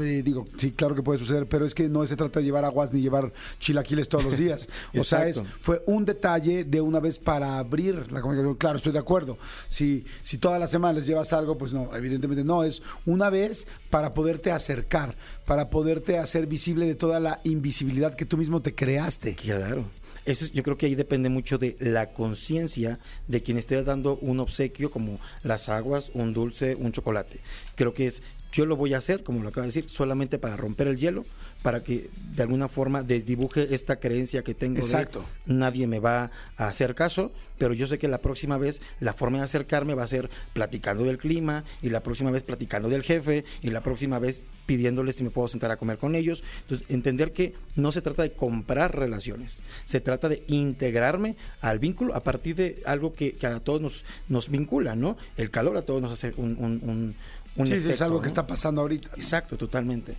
eh, 0.00 0.22
digo, 0.24 0.46
sí, 0.56 0.72
claro 0.72 0.94
que 0.94 1.02
puede 1.02 1.18
suceder, 1.18 1.46
pero 1.46 1.66
es 1.66 1.74
que 1.74 1.88
no 1.88 2.06
se 2.06 2.16
trata 2.16 2.40
de 2.40 2.46
llevar 2.46 2.64
aguas 2.64 2.92
ni 2.92 3.02
llevar 3.02 3.32
chilaquiles 3.58 4.08
todos 4.08 4.24
los 4.24 4.38
días. 4.38 4.68
o 4.98 5.04
sea, 5.04 5.28
es, 5.28 5.42
fue 5.60 5.82
un 5.86 6.04
detalle 6.04 6.64
de 6.64 6.80
una 6.80 7.00
vez 7.00 7.18
para 7.18 7.58
abrir 7.58 8.10
la 8.10 8.20
comunicación. 8.20 8.54
Claro, 8.54 8.78
estoy 8.78 8.92
de 8.92 8.98
acuerdo. 8.98 9.36
Si, 9.68 10.04
si 10.22 10.38
todas 10.38 10.58
las 10.58 10.70
semanas 10.70 10.96
les 10.96 11.06
llevas 11.06 11.32
algo, 11.32 11.58
pues 11.58 11.72
no, 11.72 11.94
evidentemente 11.94 12.44
no. 12.44 12.64
Es 12.64 12.82
una 13.04 13.28
vez 13.28 13.66
para 13.90 14.14
poderte 14.14 14.50
acercar, 14.50 15.16
para 15.44 15.68
poderte 15.68 16.18
hacer 16.18 16.46
visible 16.46 16.86
de 16.86 16.94
toda 16.94 17.20
la 17.20 17.40
invisibilidad 17.44 18.14
que 18.14 18.24
tú 18.24 18.36
mismo 18.36 18.62
te 18.62 18.74
creaste. 18.74 19.34
Claro. 19.34 19.84
Eso, 20.24 20.46
yo 20.46 20.62
creo 20.62 20.78
que 20.78 20.86
ahí 20.86 20.94
depende 20.94 21.28
mucho 21.28 21.58
de 21.58 21.76
la 21.80 22.12
conciencia 22.12 22.98
de 23.28 23.42
quien 23.42 23.58
esté 23.58 23.82
dando 23.82 24.16
un 24.16 24.40
obsequio 24.40 24.90
como 24.90 25.20
las 25.42 25.68
aguas, 25.68 26.10
un 26.14 26.32
dulce, 26.32 26.74
un 26.76 26.92
chocolate. 26.92 27.40
Creo 27.74 27.92
que 27.92 28.06
es, 28.06 28.22
yo 28.54 28.64
lo 28.66 28.76
voy 28.76 28.94
a 28.94 28.98
hacer, 28.98 29.24
como 29.24 29.42
lo 29.42 29.48
acaba 29.48 29.66
de 29.66 29.72
decir, 29.72 29.90
solamente 29.90 30.38
para 30.38 30.54
romper 30.56 30.86
el 30.86 30.96
hielo, 30.96 31.24
para 31.62 31.82
que 31.82 32.08
de 32.36 32.42
alguna 32.42 32.68
forma 32.68 33.02
desdibuje 33.02 33.74
esta 33.74 33.96
creencia 33.96 34.42
que 34.44 34.54
tengo 34.54 34.78
Exacto. 34.78 35.24
de 35.44 35.54
nadie 35.54 35.86
me 35.88 35.98
va 35.98 36.30
a 36.56 36.68
hacer 36.68 36.94
caso, 36.94 37.32
pero 37.58 37.74
yo 37.74 37.86
sé 37.88 37.98
que 37.98 38.06
la 38.06 38.18
próxima 38.18 38.56
vez 38.58 38.80
la 39.00 39.12
forma 39.14 39.38
de 39.38 39.44
acercarme 39.44 39.94
va 39.94 40.04
a 40.04 40.06
ser 40.06 40.30
platicando 40.52 41.02
del 41.04 41.18
clima 41.18 41.64
y 41.82 41.88
la 41.88 42.02
próxima 42.02 42.30
vez 42.30 42.42
platicando 42.44 42.88
del 42.88 43.02
jefe 43.02 43.44
y 43.62 43.70
la 43.70 43.82
próxima 43.82 44.18
vez 44.20 44.42
pidiéndoles 44.66 45.16
si 45.16 45.24
me 45.24 45.30
puedo 45.30 45.48
sentar 45.48 45.70
a 45.72 45.76
comer 45.76 45.98
con 45.98 46.14
ellos. 46.14 46.44
Entonces, 46.62 46.86
entender 46.90 47.32
que 47.32 47.54
no 47.76 47.90
se 47.92 48.02
trata 48.02 48.22
de 48.22 48.32
comprar 48.32 48.94
relaciones, 48.96 49.62
se 49.84 50.00
trata 50.00 50.28
de 50.28 50.44
integrarme 50.46 51.36
al 51.60 51.78
vínculo 51.80 52.14
a 52.14 52.22
partir 52.22 52.54
de 52.56 52.82
algo 52.86 53.14
que, 53.14 53.32
que 53.32 53.46
a 53.46 53.58
todos 53.60 53.80
nos, 53.80 54.04
nos 54.28 54.48
vincula, 54.48 54.94
¿no? 54.94 55.16
El 55.36 55.50
calor 55.50 55.76
a 55.76 55.82
todos 55.82 56.00
nos 56.02 56.12
hace 56.12 56.32
un, 56.36 56.56
un- 56.58 56.80
un- 56.88 57.14
un 57.56 57.66
Sí, 57.66 57.74
es 57.74 58.00
algo 58.02 58.20
que 58.20 58.28
está 58.28 58.46
pasando 58.46 58.80
ahorita. 58.80 59.10
Exacto, 59.16 59.56
totalmente. 59.56 60.16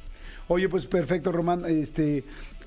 Oye, 0.48 0.70
pues 0.70 0.86
perfecto, 0.88 1.32
Román. 1.32 1.66
Este, 1.66 2.24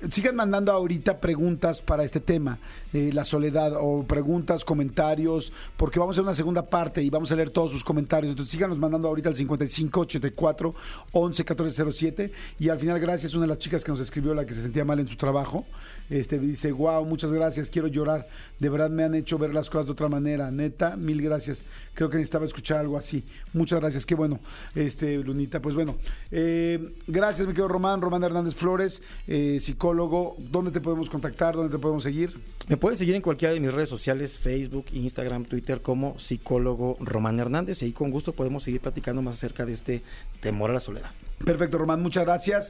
sigan 0.09 0.35
mandando 0.35 0.71
ahorita 0.71 1.19
preguntas 1.19 1.81
para 1.81 2.03
este 2.03 2.19
tema, 2.19 2.59
eh, 2.93 3.11
la 3.13 3.25
soledad, 3.25 3.73
o 3.77 4.03
preguntas, 4.03 4.63
comentarios, 4.63 5.51
porque 5.75 5.99
vamos 5.99 6.17
a 6.17 6.21
una 6.21 6.33
segunda 6.33 6.69
parte 6.69 7.03
y 7.03 7.09
vamos 7.09 7.31
a 7.31 7.35
leer 7.35 7.49
todos 7.49 7.71
sus 7.71 7.83
comentarios. 7.83 8.31
Entonces 8.31 8.51
síganos 8.51 8.77
mandando 8.77 9.09
ahorita 9.09 9.29
al 9.29 9.35
55 9.35 9.99
84 9.99 10.75
11 11.11 11.45
14 11.45 11.93
07 11.93 12.31
y 12.59 12.69
al 12.69 12.79
final 12.79 12.99
gracias 12.99 13.33
una 13.33 13.43
de 13.43 13.49
las 13.49 13.57
chicas 13.57 13.83
que 13.83 13.91
nos 13.91 13.99
escribió 13.99 14.33
la 14.33 14.45
que 14.45 14.53
se 14.53 14.61
sentía 14.61 14.85
mal 14.85 14.99
en 14.99 15.07
su 15.07 15.17
trabajo, 15.17 15.65
este 16.09 16.39
dice, 16.39 16.71
"Wow, 16.71 17.05
muchas 17.05 17.31
gracias, 17.31 17.69
quiero 17.69 17.87
llorar. 17.87 18.27
De 18.59 18.69
verdad 18.69 18.89
me 18.89 19.03
han 19.03 19.15
hecho 19.15 19.37
ver 19.37 19.53
las 19.53 19.69
cosas 19.69 19.87
de 19.87 19.91
otra 19.91 20.07
manera, 20.07 20.49
neta, 20.49 20.95
mil 20.95 21.21
gracias. 21.21 21.65
Creo 21.93 22.09
que 22.09 22.17
necesitaba 22.17 22.45
escuchar 22.45 22.79
algo 22.79 22.97
así. 22.97 23.25
Muchas 23.53 23.79
gracias, 23.79 24.05
qué 24.05 24.15
bueno, 24.15 24.39
este 24.75 25.17
Lunita. 25.17 25.61
Pues 25.61 25.75
bueno, 25.75 25.97
eh, 26.31 26.93
gracias, 27.07 27.47
me 27.47 27.53
quedo 27.53 27.67
Román, 27.67 28.01
Román 28.01 28.23
Hernández 28.23 28.55
Flores, 28.55 29.01
eh, 29.27 29.57
psicólogo. 29.59 29.88
¿Dónde 29.93 30.71
te 30.71 30.81
podemos 30.81 31.09
contactar? 31.09 31.55
¿Dónde 31.55 31.71
te 31.71 31.79
podemos 31.79 32.03
seguir? 32.03 32.39
Me 32.67 32.77
pueden 32.77 32.97
seguir 32.97 33.15
en 33.15 33.21
cualquiera 33.21 33.53
de 33.53 33.59
mis 33.59 33.73
redes 33.73 33.89
sociales, 33.89 34.37
Facebook, 34.37 34.85
Instagram, 34.93 35.45
Twitter, 35.45 35.81
como 35.81 36.17
psicólogo 36.19 36.97
Román 36.99 37.39
Hernández. 37.39 37.81
Y 37.81 37.85
ahí 37.85 37.91
con 37.91 38.11
gusto 38.11 38.33
podemos 38.33 38.63
seguir 38.63 38.81
platicando 38.81 39.21
más 39.21 39.35
acerca 39.35 39.65
de 39.65 39.73
este 39.73 40.03
temor 40.41 40.69
a 40.69 40.73
la 40.73 40.79
soledad. 40.79 41.11
Perfecto, 41.43 41.77
Román, 41.77 42.01
muchas 42.01 42.25
gracias. 42.25 42.69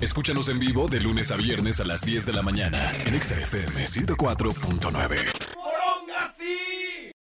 Escúchanos 0.00 0.48
en 0.48 0.58
vivo 0.58 0.88
de 0.88 1.00
lunes 1.00 1.30
a 1.30 1.36
viernes 1.36 1.80
a 1.80 1.84
las 1.84 2.02
10 2.02 2.26
de 2.26 2.32
la 2.32 2.42
mañana 2.42 2.92
en 3.06 3.14
Exa 3.14 3.40
FM 3.40 3.86
104.9. 3.86 5.58